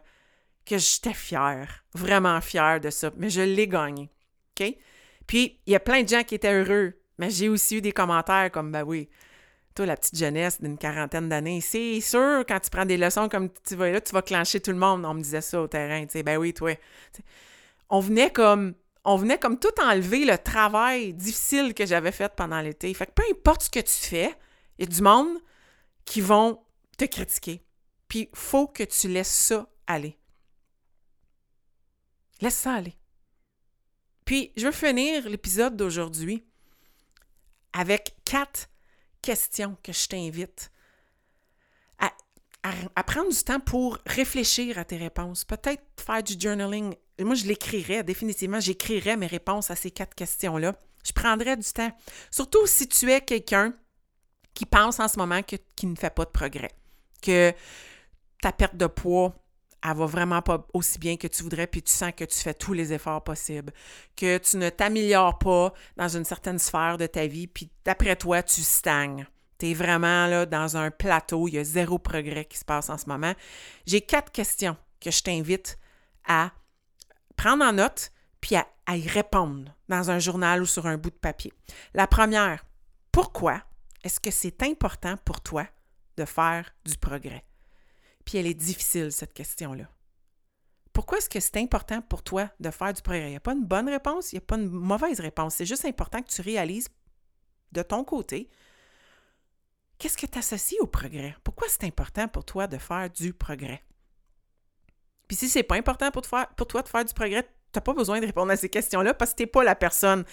que 0.65 0.79
j'étais 0.79 1.15
fière, 1.15 1.85
vraiment 1.95 2.41
fière 2.41 2.81
de 2.81 2.91
ça. 2.91 3.11
Mais 3.17 3.31
je 3.31 3.43
l'ai 3.43 3.69
gagné. 3.69 4.11
OK? 4.59 4.77
Puis, 5.27 5.61
il 5.67 5.73
y 5.73 5.77
a 5.77 5.81
plein 5.81 6.03
de 6.03 6.09
gens 6.09 6.23
qui 6.23 6.35
étaient 6.37 6.53
heureux. 6.53 6.95
Mais 7.19 7.31
j'ai 7.31 7.49
aussi 7.49 7.77
eu 7.77 7.81
des 7.81 7.93
commentaires 7.93 8.51
comme, 8.53 8.71
ben 8.71 8.85
oui, 8.85 9.09
toi, 9.75 9.87
la 9.87 9.97
petite 9.97 10.17
jeunesse 10.17 10.61
d'une 10.61 10.79
quarantaine 10.79 11.29
d'années, 11.29 11.61
c'est 11.61 12.01
sûr, 12.01 12.45
quand 12.49 12.61
tu 12.61 12.71
prends 12.71 12.85
des 12.85 12.97
leçons 12.97 13.29
comme 13.29 13.51
tu 13.67 13.75
vas 13.75 13.91
là, 13.91 14.01
tu 14.01 14.13
vas 14.13 14.23
clencher 14.23 14.61
tout 14.61 14.71
le 14.71 14.79
monde. 14.79 15.05
On 15.05 15.15
me 15.15 15.21
disait 15.21 15.41
ça 15.41 15.61
au 15.61 15.69
terrain, 15.69 16.05
tu 16.07 16.13
sais, 16.13 16.23
ben 16.23 16.37
oui, 16.39 16.55
toi. 16.55 16.75
On 17.91 18.01
venait 18.01 18.31
comme 18.31 18.75
on 19.07 19.17
venait 19.17 19.39
comme 19.39 19.59
tout 19.59 19.73
enlever 19.81 20.25
le 20.25 20.37
travail 20.37 21.15
difficile 21.15 21.75
que 21.75 21.87
j'avais 21.87 22.11
fait 22.11 22.35
pendant 22.35 22.61
l'été. 22.61 22.93
Fait 22.93 23.07
que 23.07 23.13
peu 23.13 23.23
importe 23.31 23.63
ce 23.63 23.71
que 23.71 23.79
tu 23.79 23.93
fais, 23.93 24.37
il 24.79 24.85
y 24.85 24.93
a 24.93 24.95
du 24.95 25.01
monde 25.01 25.39
qui 26.05 26.21
vont 26.21 26.61
te 26.99 27.05
critiquer. 27.05 27.65
Puis 28.09 28.29
il 28.33 28.37
faut 28.37 28.67
que 28.67 28.83
tu 28.83 29.09
laisses 29.09 29.33
ça 29.33 29.69
aller. 29.87 30.19
Laisse 32.41 32.57
ça 32.57 32.75
aller. 32.75 32.97
Puis 34.25 34.53
je 34.57 34.67
veux 34.67 34.73
finir 34.73 35.29
l'épisode 35.29 35.77
d'aujourd'hui 35.77 36.45
avec 37.73 38.17
quatre 38.25 38.69
questions 39.23 39.77
que 39.85 39.93
je 39.93 40.09
t'invite 40.09 40.73
à, 42.01 42.13
à, 42.65 43.05
prendre 43.05 43.31
du 43.31 43.45
temps 43.45 43.61
pour 43.61 43.99
réfléchir 44.05 44.79
à 44.79 44.85
tes 44.85 44.97
réponses. 44.97 45.45
Peut-être 45.45 45.85
faire 45.97 46.25
du 46.25 46.35
journaling 46.39 46.97
moi, 47.25 47.35
je 47.35 47.47
l'écrirais, 47.47 48.03
définitivement, 48.03 48.61
j'écrirais 48.61 49.17
mes 49.17 49.27
réponses 49.27 49.71
à 49.71 49.77
ces 49.77 49.91
quatre 49.91 50.15
questions-là. 50.15 50.75
Je 51.05 51.13
prendrais 51.13 51.57
du 51.57 51.71
temps. 51.73 51.91
Surtout 52.31 52.67
si 52.67 52.89
tu 52.89 53.11
es 53.11 53.21
quelqu'un 53.21 53.73
qui 54.55 54.67
pense 54.67 55.01
en 55.01 55.09
ce 55.09 55.19
moment 55.19 55.43
que, 55.43 55.57
ne 55.85 55.95
fait 55.95 56.15
pas 56.15 56.25
de 56.25 56.31
progrès, 56.31 56.73
que 57.23 57.53
ta 58.43 58.53
perte 58.53 58.77
de 58.77 58.87
poids, 58.87 59.35
elle 59.85 59.97
va 59.97 60.07
vraiment 60.07 60.43
pas 60.43 60.67
aussi 60.73 60.99
bien 60.99 61.17
que 61.17 61.27
tu 61.27 61.43
voudrais, 61.43 61.67
puis 61.67 61.83
tu 61.83 61.93
sens 61.93 62.13
que 62.17 62.25
tu 62.25 62.39
fais 62.39 62.55
tous 62.55 62.73
les 62.73 62.93
efforts 62.93 63.23
possibles, 63.23 63.73
que 64.17 64.39
tu 64.39 64.57
ne 64.57 64.69
t'améliores 64.71 65.39
pas 65.39 65.73
dans 65.97 66.09
une 66.09 66.25
certaine 66.25 66.59
sphère 66.59 66.97
de 66.97 67.07
ta 67.07 67.27
vie, 67.27 67.47
puis 67.47 67.71
d'après 67.85 68.17
toi, 68.17 68.43
tu 68.43 68.63
stagnes. 68.63 69.27
Tu 69.59 69.71
es 69.71 69.75
vraiment 69.75 70.27
là 70.27 70.45
dans 70.45 70.77
un 70.77 70.91
plateau, 70.91 71.49
il 71.49 71.55
y 71.55 71.59
a 71.59 71.65
zéro 71.65 71.99
progrès 71.99 72.45
qui 72.47 72.59
se 72.59 72.65
passe 72.65 72.91
en 72.91 72.99
ce 72.99 73.07
moment. 73.07 73.35
J'ai 73.87 74.01
quatre 74.01 74.33
questions 74.33 74.77
que 75.01 75.11
je 75.11 75.23
t'invite 75.23 75.79
à 76.27 76.51
prendre 77.37 77.65
en 77.65 77.73
note 77.73 78.13
puis 78.41 78.57
à, 78.57 78.97
y 78.97 79.09
répondre 79.09 79.75
dans 79.89 80.11
un 80.11 80.19
journal 80.19 80.63
ou 80.63 80.67
sur 80.67 80.87
un 80.87 80.97
bout 80.97 81.11
de 81.11 81.17
papier. 81.17 81.53
La 81.95 82.07
première, 82.07 82.65
pourquoi 83.11 83.63
est-ce 84.05 84.21
que 84.21 84.31
c'est 84.31 84.63
important 84.63 85.17
pour 85.25 85.41
toi 85.41 85.67
de 86.17 86.25
faire 86.25 86.73
du 86.85 86.97
progrès? 86.97 87.45
Puis 88.25 88.39
elle 88.39 88.47
est 88.47 88.55
difficile, 88.55 89.11
cette 89.13 89.35
question-là. 89.35 89.89
Pourquoi 90.93 91.19
est-ce 91.19 91.29
que 91.29 91.41
c'est 91.41 91.59
important 91.59 92.01
pour 92.01 92.23
toi 92.23 92.49
de 92.61 92.71
faire 92.71 92.93
du 92.93 93.03
progrès? 93.03 93.27
Il 93.27 93.31
n'y 93.31 93.37
a 93.37 93.41
pas 93.41 93.53
une 93.53 93.65
bonne 93.67 93.89
réponse, 93.89 94.33
il 94.33 94.37
n'y 94.37 94.43
a 94.43 94.47
pas 94.47 94.57
une 94.57 94.71
mauvaise 94.71 95.21
réponse. 95.21 95.57
C'est 95.57 95.67
juste 95.67 95.85
important 95.85 96.23
que 96.23 96.31
tu 96.31 96.41
réalises 96.41 96.89
de 97.73 97.83
ton 97.83 98.05
côté 98.05 98.49
qu'est-ce 99.99 100.17
que 100.17 100.27
tu 100.27 100.39
associes 100.39 100.81
au 100.81 100.87
progrès. 100.87 101.37
Pourquoi 101.45 101.69
c'est 101.69 101.85
important 101.85 102.29
pour 102.29 102.45
toi 102.45 102.67
de 102.67 102.79
faire 102.79 103.11
du 103.11 103.33
progrès? 103.33 103.83
Puis 105.29 105.37
si 105.37 105.49
c'est 105.49 105.63
pas 105.63 105.77
important 105.77 106.11
pour, 106.11 106.23
toi 106.23 106.47
de 106.57 106.89
faire 106.89 107.05
du 107.05 107.15
progrès, 107.15 107.43
tu 107.43 107.49
n'as 107.77 107.81
pas 107.81 107.95
besoin 107.95 108.21
de 108.21 108.27
répondre 108.27 108.53
à 108.53 108.57
ces 108.57 108.69
questions-là 108.69 109.15
parce 109.15 109.33
que 109.33 109.37
tu 109.39 109.43
n'es 109.43 109.47
pas 109.49 109.65
la 109.65 109.75
personne 109.75 110.25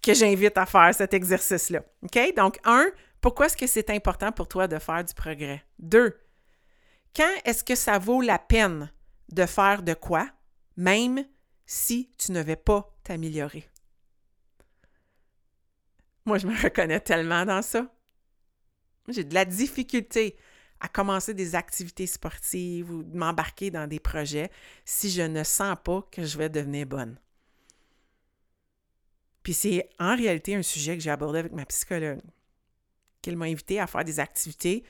que 0.00 0.14
j'invite 0.14 0.56
à 0.58 0.66
faire 0.66 0.94
cet 0.94 1.14
exercice-là. 1.14 1.82
OK? 2.02 2.34
Donc, 2.36 2.58
un, 2.64 2.86
pourquoi 3.20 3.46
est-ce 3.46 3.56
que 3.56 3.66
c'est 3.66 3.90
important 3.90 4.32
pour 4.32 4.48
toi 4.48 4.68
de 4.68 4.78
faire 4.78 5.04
du 5.04 5.14
progrès? 5.14 5.64
Deux, 5.78 6.18
quand 7.14 7.32
est-ce 7.44 7.62
que 7.64 7.74
ça 7.74 7.98
vaut 7.98 8.20
la 8.20 8.38
peine 8.38 8.90
de 9.30 9.46
faire 9.46 9.82
de 9.82 9.94
quoi, 9.94 10.28
même 10.76 11.24
si 11.66 12.10
tu 12.18 12.32
ne 12.32 12.42
veux 12.42 12.56
pas 12.56 12.96
t'améliorer? 13.04 13.68
Moi, 16.24 16.38
je 16.38 16.46
me 16.46 16.60
reconnais 16.60 17.00
tellement 17.00 17.44
dans 17.44 17.62
ça. 17.62 17.86
J'ai 19.08 19.24
de 19.24 19.34
la 19.34 19.44
difficulté 19.44 20.36
à 20.82 20.88
commencer 20.88 21.32
des 21.32 21.54
activités 21.54 22.08
sportives 22.08 22.90
ou 22.90 23.04
m'embarquer 23.14 23.70
dans 23.70 23.86
des 23.86 24.00
projets 24.00 24.50
si 24.84 25.10
je 25.10 25.22
ne 25.22 25.44
sens 25.44 25.76
pas 25.82 26.06
que 26.10 26.24
je 26.24 26.36
vais 26.36 26.48
devenir 26.48 26.86
bonne. 26.86 27.16
Puis 29.44 29.54
c'est 29.54 29.88
en 30.00 30.16
réalité 30.16 30.56
un 30.56 30.62
sujet 30.62 30.96
que 30.96 31.02
j'ai 31.02 31.10
abordé 31.10 31.38
avec 31.38 31.52
ma 31.52 31.64
psychologue, 31.66 32.20
qu'elle 33.22 33.36
m'a 33.36 33.44
invité 33.44 33.78
à 33.78 33.86
faire 33.86 34.04
des 34.04 34.18
activités 34.18 34.82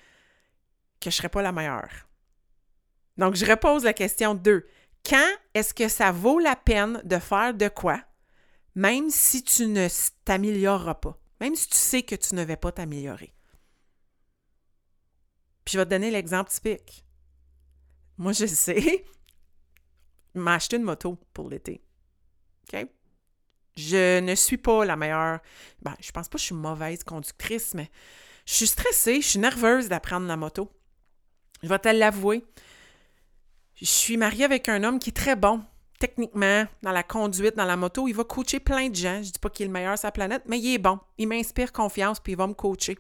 que 0.99 1.11
je 1.11 1.17
ne 1.17 1.19
serais 1.19 1.29
pas 1.29 1.43
la 1.43 1.53
meilleure. 1.53 2.09
Donc, 3.19 3.35
je 3.35 3.45
repose 3.45 3.85
la 3.85 3.93
question 3.93 4.35
2. 4.35 4.67
Quand 5.05 5.29
est-ce 5.53 5.75
que 5.75 5.89
ça 5.89 6.11
vaut 6.11 6.39
la 6.39 6.57
peine 6.57 7.03
de 7.05 7.19
faire 7.19 7.53
de 7.53 7.69
quoi, 7.69 8.03
même 8.75 9.11
si 9.11 9.45
tu 9.45 9.67
ne 9.67 9.89
t'amélioreras 10.25 10.95
pas, 10.95 11.19
même 11.39 11.55
si 11.55 11.69
tu 11.69 11.77
sais 11.77 12.03
que 12.03 12.15
tu 12.15 12.35
ne 12.35 12.45
vas 12.45 12.57
pas 12.57 12.73
t'améliorer? 12.73 13.35
Je 15.73 15.79
vais 15.79 15.87
te 15.87 15.91
donner 15.91 16.11
l'exemple 16.11 16.51
typique. 16.51 17.03
Moi, 18.19 18.33
je 18.33 18.45
sais, 18.45 19.07
m'acheter 20.35 20.77
une 20.77 20.83
moto 20.83 21.19
pour 21.33 21.49
l'été. 21.49 21.83
OK? 22.75 22.87
Je 23.79 24.21
ne 24.21 24.35
suis 24.35 24.59
pas 24.59 24.85
la 24.85 24.97
meilleure. 24.97 25.41
Ben, 25.81 25.95
je 25.99 26.11
pense 26.13 26.29
pas 26.29 26.37
que 26.37 26.41
je 26.41 26.45
suis 26.45 26.55
mauvaise 26.55 27.03
conductrice, 27.05 27.73
mais 27.73 27.91
je 28.45 28.53
suis 28.53 28.67
stressée, 28.67 29.23
je 29.23 29.27
suis 29.29 29.39
nerveuse 29.39 29.89
d'apprendre 29.89 30.27
la 30.27 30.37
moto. 30.37 30.71
Je 31.63 31.69
vais 31.69 31.79
te 31.79 31.89
l'avouer. 31.89 32.45
Je 33.77 33.87
suis 33.87 34.19
mariée 34.19 34.45
avec 34.45 34.69
un 34.69 34.85
homme 34.85 34.99
qui 34.99 35.09
est 35.09 35.15
très 35.17 35.37
bon 35.37 35.65
techniquement 35.99 36.67
dans 36.83 36.93
la 36.93 37.03
conduite, 37.03 37.57
dans 37.57 37.65
la 37.65 37.79
moto. 37.79 38.09
Il 38.09 38.15
va 38.15 38.25
coacher 38.25 38.61
plein 38.61 38.91
de 38.91 38.95
gens. 38.95 39.23
Je 39.23 39.31
dis 39.31 39.39
pas 39.39 39.49
qu'il 39.49 39.65
est 39.65 39.69
le 39.69 39.73
meilleur 39.73 39.97
sur 39.97 40.09
la 40.09 40.13
planète, 40.13 40.43
mais 40.47 40.59
il 40.59 40.75
est 40.75 40.79
bon. 40.79 40.99
Il 41.17 41.29
m'inspire 41.29 41.73
confiance, 41.73 42.21
puis 42.21 42.33
il 42.33 42.37
va 42.37 42.47
me 42.47 42.53
coacher. 42.53 42.99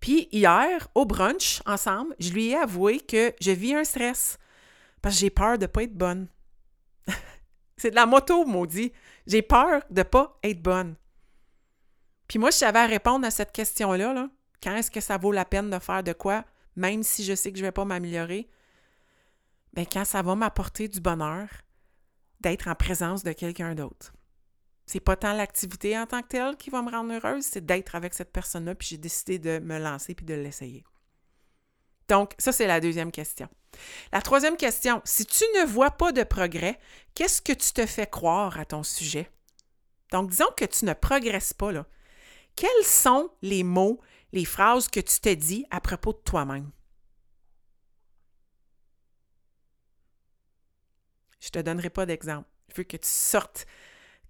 Puis 0.00 0.28
hier, 0.32 0.88
au 0.94 1.04
brunch, 1.04 1.60
ensemble, 1.66 2.14
je 2.18 2.32
lui 2.32 2.48
ai 2.48 2.56
avoué 2.56 3.00
que 3.00 3.34
je 3.40 3.50
vis 3.50 3.74
un 3.74 3.84
stress 3.84 4.38
parce 5.02 5.14
que 5.14 5.20
j'ai 5.20 5.30
peur 5.30 5.58
de 5.58 5.64
ne 5.64 5.66
pas 5.66 5.82
être 5.82 5.96
bonne. 5.96 6.28
C'est 7.76 7.90
de 7.90 7.94
la 7.94 8.06
moto, 8.06 8.44
maudit. 8.46 8.92
J'ai 9.26 9.42
peur 9.42 9.82
de 9.90 10.00
ne 10.00 10.02
pas 10.02 10.38
être 10.42 10.62
bonne. 10.62 10.96
Puis 12.28 12.38
moi, 12.38 12.50
je 12.50 12.56
savais 12.56 12.78
à 12.78 12.86
répondre 12.86 13.26
à 13.26 13.30
cette 13.30 13.52
question-là, 13.52 14.12
là, 14.12 14.28
quand 14.62 14.74
est-ce 14.76 14.90
que 14.90 15.00
ça 15.00 15.18
vaut 15.18 15.32
la 15.32 15.44
peine 15.44 15.70
de 15.70 15.78
faire 15.78 16.02
de 16.02 16.12
quoi, 16.12 16.44
même 16.76 17.02
si 17.02 17.24
je 17.24 17.34
sais 17.34 17.50
que 17.50 17.58
je 17.58 17.62
ne 17.62 17.68
vais 17.68 17.72
pas 17.72 17.84
m'améliorer, 17.84 18.48
bien, 19.72 19.84
quand 19.84 20.04
ça 20.04 20.22
va 20.22 20.34
m'apporter 20.34 20.88
du 20.88 21.00
bonheur 21.00 21.48
d'être 22.40 22.68
en 22.68 22.74
présence 22.74 23.22
de 23.22 23.32
quelqu'un 23.32 23.74
d'autre. 23.74 24.12
C'est 24.90 24.98
pas 24.98 25.14
tant 25.14 25.34
l'activité 25.34 25.96
en 25.96 26.04
tant 26.04 26.20
que 26.20 26.26
telle 26.26 26.56
qui 26.56 26.68
va 26.68 26.82
me 26.82 26.90
rendre 26.90 27.14
heureuse, 27.14 27.44
c'est 27.44 27.64
d'être 27.64 27.94
avec 27.94 28.12
cette 28.12 28.32
personne-là, 28.32 28.74
puis 28.74 28.88
j'ai 28.88 28.98
décidé 28.98 29.38
de 29.38 29.60
me 29.60 29.78
lancer 29.78 30.16
puis 30.16 30.26
de 30.26 30.34
l'essayer. 30.34 30.82
Donc, 32.08 32.34
ça, 32.38 32.50
c'est 32.50 32.66
la 32.66 32.80
deuxième 32.80 33.12
question. 33.12 33.48
La 34.10 34.20
troisième 34.20 34.56
question, 34.56 35.00
si 35.04 35.26
tu 35.26 35.44
ne 35.60 35.64
vois 35.64 35.92
pas 35.92 36.10
de 36.10 36.24
progrès, 36.24 36.76
qu'est-ce 37.14 37.40
que 37.40 37.52
tu 37.52 37.70
te 37.72 37.86
fais 37.86 38.08
croire 38.08 38.58
à 38.58 38.64
ton 38.64 38.82
sujet? 38.82 39.30
Donc, 40.10 40.30
disons 40.30 40.50
que 40.56 40.64
tu 40.64 40.84
ne 40.84 40.92
progresses 40.92 41.52
pas, 41.52 41.70
là. 41.70 41.86
Quels 42.56 42.84
sont 42.84 43.30
les 43.42 43.62
mots, 43.62 44.00
les 44.32 44.44
phrases 44.44 44.88
que 44.88 44.98
tu 44.98 45.20
te 45.20 45.32
dis 45.32 45.64
à 45.70 45.80
propos 45.80 46.14
de 46.14 46.18
toi-même? 46.18 46.68
Je 51.38 51.46
ne 51.46 51.50
te 51.50 51.58
donnerai 51.60 51.90
pas 51.90 52.06
d'exemple. 52.06 52.48
Je 52.70 52.74
veux 52.78 52.84
que 52.84 52.96
tu 52.96 53.08
sortes, 53.08 53.66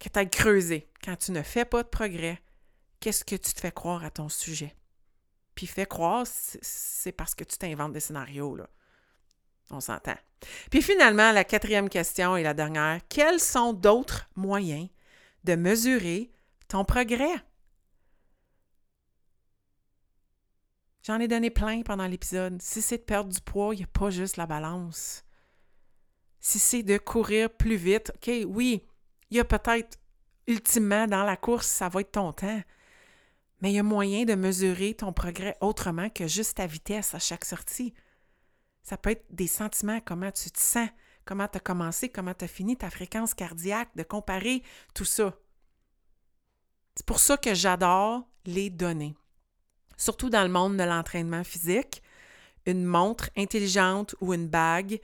que 0.01 0.09
tu 0.09 0.19
ailles 0.19 0.31
creuser. 0.31 0.91
Quand 1.05 1.17
tu 1.17 1.31
ne 1.31 1.43
fais 1.43 1.65
pas 1.65 1.85
de 1.85 1.89
progrès, 1.89 2.43
qu'est-ce 2.99 3.25
que 3.25 3.37
tu 3.37 3.53
te 3.53 3.61
fais 3.61 3.71
croire 3.71 4.05
à 4.05 4.11
ton 4.11 4.29
sujet? 4.29 4.75
Puis 5.55 5.67
fais 5.67 5.87
croire, 5.87 6.27
c'est 6.27 7.13
parce 7.13 7.35
que 7.35 7.45
tu 7.45 7.59
t'inventes 7.59 7.93
des 7.93 8.01
scénarios, 8.01 8.57
là. 8.57 8.69
On 9.71 9.81
s'entend. 9.81 10.17
Puis 10.71 10.83
finalement, 10.83 11.31
la 11.31 11.45
quatrième 11.45 11.89
question 11.89 12.37
et 12.37 12.43
la 12.43 12.55
dernière, 12.55 13.01
quels 13.09 13.39
sont 13.39 13.73
d'autres 13.73 14.29
moyens 14.35 14.89
de 15.45 15.55
mesurer 15.55 16.33
ton 16.67 16.85
progrès? 16.85 17.45
J'en 21.03 21.21
ai 21.21 21.29
donné 21.29 21.51
plein 21.51 21.83
pendant 21.83 22.07
l'épisode. 22.07 22.61
Si 22.61 22.83
c'est 22.83 22.99
de 22.99 23.03
perdre 23.03 23.33
du 23.33 23.41
poids, 23.41 23.75
il 23.75 23.79
n'y 23.79 23.85
a 23.85 23.87
pas 23.87 24.11
juste 24.11 24.37
la 24.37 24.47
balance. 24.47 25.25
Si 26.41 26.59
c'est 26.59 26.83
de 26.83 26.99
courir 26.99 27.51
plus 27.51 27.77
vite, 27.77 28.13
OK, 28.17 28.31
oui, 28.49 28.83
il 29.31 29.37
y 29.37 29.41
a 29.41 29.45
peut-être, 29.45 29.99
ultimement, 30.47 31.07
dans 31.07 31.25
la 31.25 31.37
course, 31.37 31.67
ça 31.67 31.89
va 31.89 32.01
être 32.01 32.13
ton 32.13 32.33
temps. 32.33 32.63
Mais 33.61 33.73
il 33.73 33.75
y 33.75 33.79
a 33.79 33.83
moyen 33.83 34.25
de 34.25 34.35
mesurer 34.35 34.95
ton 34.95 35.13
progrès 35.13 35.57
autrement 35.61 36.09
que 36.09 36.27
juste 36.27 36.57
ta 36.57 36.67
vitesse 36.67 37.15
à 37.15 37.19
chaque 37.19 37.45
sortie. 37.45 37.93
Ça 38.83 38.97
peut 38.97 39.11
être 39.11 39.27
des 39.31 39.47
sentiments, 39.47 40.01
comment 40.01 40.33
tu 40.33 40.51
te 40.51 40.59
sens, 40.59 40.89
comment 41.25 41.47
tu 41.47 41.59
as 41.59 41.61
commencé, 41.61 42.09
comment 42.09 42.35
tu 42.35 42.47
as 42.47 42.49
fini, 42.49 42.77
ta 42.77 42.91
fréquence 42.91 43.35
cardiaque, 43.35 43.91
de 43.97 44.03
comparer 44.03 44.63
tout 44.95 45.05
ça. 45.05 45.35
C'est 46.95 47.07
pour 47.07 47.21
ça 47.21 47.37
que 47.37 47.55
j'adore 47.55 48.27
les 48.47 48.71
données 48.71 49.15
surtout 50.01 50.31
dans 50.31 50.43
le 50.43 50.49
monde 50.49 50.77
de 50.77 50.83
l'entraînement 50.83 51.45
physique. 51.45 52.03
Une 52.67 52.85
montre 52.85 53.31
intelligente 53.37 54.17
ou 54.21 54.35
une 54.35 54.49
bague 54.49 55.01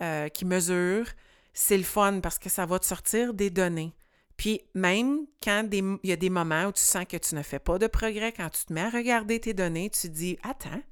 euh, 0.00 0.28
qui 0.28 0.44
mesure, 0.44 1.06
c'est 1.52 1.76
le 1.76 1.84
fun 1.84 2.20
parce 2.20 2.38
que 2.38 2.48
ça 2.48 2.66
va 2.66 2.78
te 2.78 2.86
sortir 2.86 3.34
des 3.34 3.50
données. 3.50 3.94
Puis 4.36 4.62
même 4.74 5.26
quand 5.42 5.68
il 5.72 5.98
y 6.02 6.12
a 6.12 6.16
des 6.16 6.30
moments 6.30 6.64
où 6.64 6.72
tu 6.72 6.82
sens 6.82 7.04
que 7.04 7.16
tu 7.16 7.34
ne 7.34 7.42
fais 7.42 7.58
pas 7.58 7.78
de 7.78 7.86
progrès, 7.86 8.32
quand 8.32 8.48
tu 8.50 8.64
te 8.64 8.72
mets 8.72 8.82
à 8.82 8.90
regarder 8.90 9.40
tes 9.40 9.54
données, 9.54 9.90
tu 9.90 10.08
dis 10.08 10.38
Attends, 10.42 10.82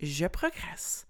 je 0.00 0.26
progresse. 0.26 1.06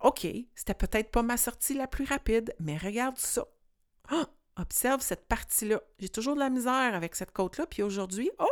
OK, 0.00 0.26
c'était 0.54 0.74
peut-être 0.74 1.10
pas 1.10 1.22
ma 1.22 1.36
sortie 1.36 1.74
la 1.74 1.86
plus 1.86 2.04
rapide, 2.04 2.54
mais 2.58 2.76
regarde 2.76 3.16
ça. 3.16 3.46
Oh, 4.10 4.24
observe 4.56 5.00
cette 5.00 5.26
partie-là. 5.26 5.80
J'ai 5.98 6.08
toujours 6.08 6.34
de 6.34 6.40
la 6.40 6.50
misère 6.50 6.94
avec 6.94 7.14
cette 7.14 7.30
côte-là, 7.30 7.66
puis 7.66 7.82
aujourd'hui, 7.82 8.30
oh, 8.38 8.46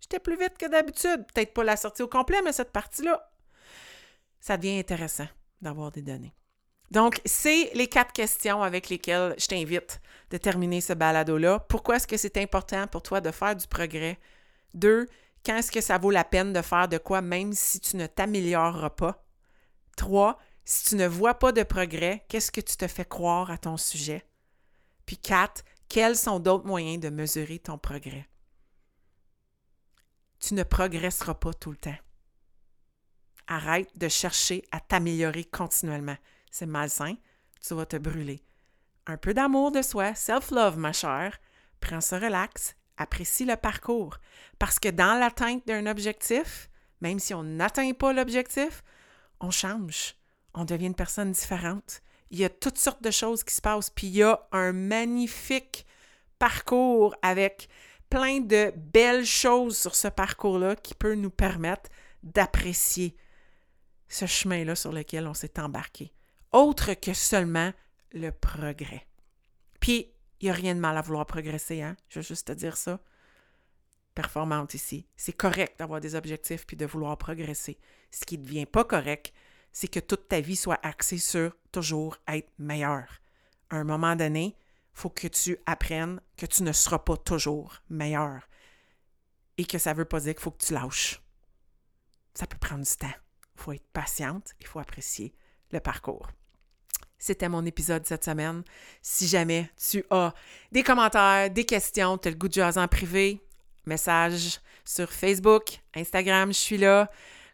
J'étais 0.00 0.20
plus 0.20 0.38
vite 0.38 0.56
que 0.58 0.66
d'habitude. 0.66 1.26
Peut-être 1.32 1.52
pas 1.52 1.64
la 1.64 1.76
sortie 1.76 2.02
au 2.02 2.08
complet, 2.08 2.40
mais 2.42 2.52
cette 2.52 2.72
partie-là. 2.72 3.30
Ça 4.40 4.56
devient 4.56 4.78
intéressant 4.78 5.26
d'avoir 5.60 5.90
des 5.90 6.02
données. 6.02 6.34
Donc, 6.90 7.20
c'est 7.24 7.70
les 7.74 7.86
quatre 7.86 8.12
questions 8.12 8.62
avec 8.62 8.88
lesquelles 8.88 9.34
je 9.38 9.46
t'invite 9.46 10.00
de 10.30 10.38
terminer 10.38 10.80
ce 10.80 10.92
balado-là. 10.92 11.60
Pourquoi 11.68 11.96
est-ce 11.96 12.06
que 12.06 12.16
c'est 12.16 12.38
important 12.38 12.86
pour 12.86 13.02
toi 13.02 13.20
de 13.20 13.30
faire 13.30 13.54
du 13.54 13.66
progrès? 13.66 14.18
Deux, 14.74 15.06
quand 15.44 15.56
est-ce 15.56 15.70
que 15.70 15.80
ça 15.80 15.98
vaut 15.98 16.10
la 16.10 16.24
peine 16.24 16.52
de 16.52 16.62
faire 16.62 16.88
de 16.88 16.98
quoi 16.98 17.20
même 17.20 17.52
si 17.52 17.80
tu 17.80 17.96
ne 17.96 18.06
t'amélioreras 18.06 18.90
pas? 18.90 19.24
Trois, 19.96 20.38
si 20.64 20.90
tu 20.90 20.96
ne 20.96 21.06
vois 21.06 21.34
pas 21.34 21.52
de 21.52 21.62
progrès, 21.62 22.24
qu'est-ce 22.28 22.50
que 22.50 22.60
tu 22.60 22.76
te 22.76 22.86
fais 22.86 23.04
croire 23.04 23.50
à 23.50 23.58
ton 23.58 23.76
sujet? 23.76 24.24
Puis 25.06 25.18
quatre, 25.18 25.64
quels 25.88 26.16
sont 26.16 26.38
d'autres 26.40 26.66
moyens 26.66 27.00
de 27.00 27.08
mesurer 27.08 27.58
ton 27.58 27.78
progrès? 27.78 28.28
tu 30.40 30.54
ne 30.54 30.62
progresseras 30.62 31.34
pas 31.34 31.52
tout 31.52 31.70
le 31.70 31.76
temps. 31.76 31.96
Arrête 33.46 33.96
de 33.98 34.08
chercher 34.08 34.62
à 34.70 34.80
t'améliorer 34.80 35.44
continuellement. 35.44 36.16
C'est 36.50 36.66
malsain, 36.66 37.14
tu 37.60 37.74
vas 37.74 37.86
te 37.86 37.96
brûler. 37.96 38.42
Un 39.06 39.16
peu 39.16 39.34
d'amour 39.34 39.72
de 39.72 39.82
soi, 39.82 40.14
self-love, 40.14 40.78
ma 40.78 40.92
chère. 40.92 41.38
Prends 41.80 42.00
ce 42.00 42.14
relax, 42.14 42.76
apprécie 42.96 43.44
le 43.44 43.56
parcours. 43.56 44.18
Parce 44.58 44.78
que 44.78 44.88
dans 44.88 45.18
l'atteinte 45.18 45.66
d'un 45.66 45.86
objectif, 45.86 46.68
même 47.00 47.18
si 47.18 47.34
on 47.34 47.42
n'atteint 47.42 47.92
pas 47.92 48.12
l'objectif, 48.12 48.82
on 49.40 49.50
change. 49.50 50.14
On 50.54 50.64
devient 50.64 50.86
une 50.86 50.94
personne 50.94 51.32
différente. 51.32 52.02
Il 52.30 52.38
y 52.38 52.44
a 52.44 52.50
toutes 52.50 52.78
sortes 52.78 53.02
de 53.02 53.10
choses 53.10 53.44
qui 53.44 53.54
se 53.54 53.60
passent. 53.60 53.90
Puis 53.90 54.08
il 54.08 54.16
y 54.16 54.22
a 54.22 54.46
un 54.52 54.72
magnifique 54.72 55.86
parcours 56.38 57.14
avec 57.22 57.68
plein 58.10 58.40
de 58.40 58.72
belles 58.76 59.26
choses 59.26 59.76
sur 59.76 59.94
ce 59.94 60.08
parcours-là 60.08 60.76
qui 60.76 60.94
peut 60.94 61.14
nous 61.14 61.30
permettre 61.30 61.90
d'apprécier 62.22 63.16
ce 64.08 64.26
chemin-là 64.26 64.74
sur 64.74 64.92
lequel 64.92 65.26
on 65.26 65.34
s'est 65.34 65.60
embarqué. 65.60 66.12
Autre 66.52 66.94
que 66.94 67.12
seulement 67.12 67.72
le 68.12 68.30
progrès. 68.30 69.06
Puis, 69.80 70.12
il 70.40 70.44
n'y 70.44 70.50
a 70.50 70.54
rien 70.54 70.74
de 70.74 70.80
mal 70.80 70.96
à 70.96 71.02
vouloir 71.02 71.26
progresser, 71.26 71.82
hein? 71.82 71.96
Je 72.08 72.20
veux 72.20 72.24
juste 72.24 72.48
te 72.48 72.52
dire 72.52 72.76
ça. 72.76 73.00
Performante 74.14 74.74
ici. 74.74 75.06
C'est 75.16 75.32
correct 75.32 75.78
d'avoir 75.78 76.00
des 76.00 76.14
objectifs 76.14 76.66
puis 76.66 76.76
de 76.76 76.86
vouloir 76.86 77.16
progresser. 77.18 77.78
Ce 78.10 78.24
qui 78.24 78.38
ne 78.38 78.44
devient 78.44 78.66
pas 78.66 78.84
correct, 78.84 79.32
c'est 79.72 79.88
que 79.88 80.00
toute 80.00 80.28
ta 80.28 80.40
vie 80.40 80.56
soit 80.56 80.78
axée 80.84 81.18
sur 81.18 81.56
toujours 81.72 82.16
être 82.26 82.50
meilleur. 82.58 83.20
À 83.70 83.76
un 83.76 83.84
moment 83.84 84.16
donné, 84.16 84.56
faut 84.92 85.10
que 85.10 85.28
tu 85.28 85.58
apprennes 85.66 86.20
que 86.36 86.46
tu 86.46 86.62
ne 86.62 86.72
seras 86.72 86.98
pas 86.98 87.16
toujours 87.16 87.82
meilleur 87.88 88.48
et 89.56 89.64
que 89.64 89.78
ça 89.78 89.92
ne 89.92 89.98
veut 89.98 90.04
pas 90.04 90.20
dire 90.20 90.34
qu'il 90.34 90.42
faut 90.42 90.50
que 90.50 90.64
tu 90.64 90.72
lâches. 90.72 91.22
Ça 92.34 92.46
peut 92.46 92.58
prendre 92.58 92.84
du 92.84 92.96
temps. 92.96 93.06
Il 93.56 93.60
faut 93.60 93.72
être 93.72 93.88
patiente, 93.92 94.54
il 94.60 94.66
faut 94.66 94.78
apprécier 94.78 95.34
le 95.70 95.80
parcours. 95.80 96.28
C'était 97.18 97.48
mon 97.48 97.64
épisode 97.66 98.06
cette 98.06 98.24
semaine. 98.24 98.62
Si 99.02 99.26
jamais 99.26 99.70
tu 99.90 100.04
as 100.10 100.32
des 100.72 100.82
commentaires, 100.82 101.50
des 101.50 101.64
questions, 101.64 102.18
tu 102.18 102.28
as 102.28 102.30
le 102.30 102.36
goût 102.36 102.48
de 102.48 102.54
jaser 102.54 102.80
en 102.80 102.88
privé, 102.88 103.40
message 103.86 104.60
sur 104.84 105.10
Facebook, 105.12 105.80
Instagram, 105.94 106.52
je 106.52 106.58
suis 106.58 106.78
là 106.78 107.10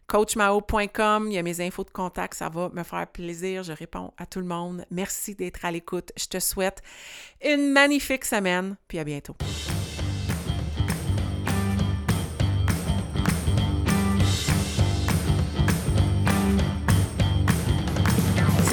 coachmao.com, 0.07 1.27
il 1.27 1.33
y 1.33 1.37
a 1.37 1.43
mes 1.43 1.61
infos 1.61 1.83
de 1.83 1.89
contact, 1.89 2.35
ça 2.35 2.49
va 2.49 2.69
me 2.69 2.83
faire 2.83 3.07
plaisir, 3.07 3.63
je 3.63 3.73
réponds 3.73 4.13
à 4.17 4.25
tout 4.25 4.39
le 4.39 4.45
monde. 4.45 4.85
Merci 4.91 5.35
d'être 5.35 5.65
à 5.65 5.71
l'écoute. 5.71 6.11
Je 6.15 6.27
te 6.27 6.39
souhaite 6.39 6.81
une 7.43 7.71
magnifique 7.71 8.25
semaine, 8.25 8.75
puis 8.87 8.99
à 8.99 9.03
bientôt. 9.03 9.35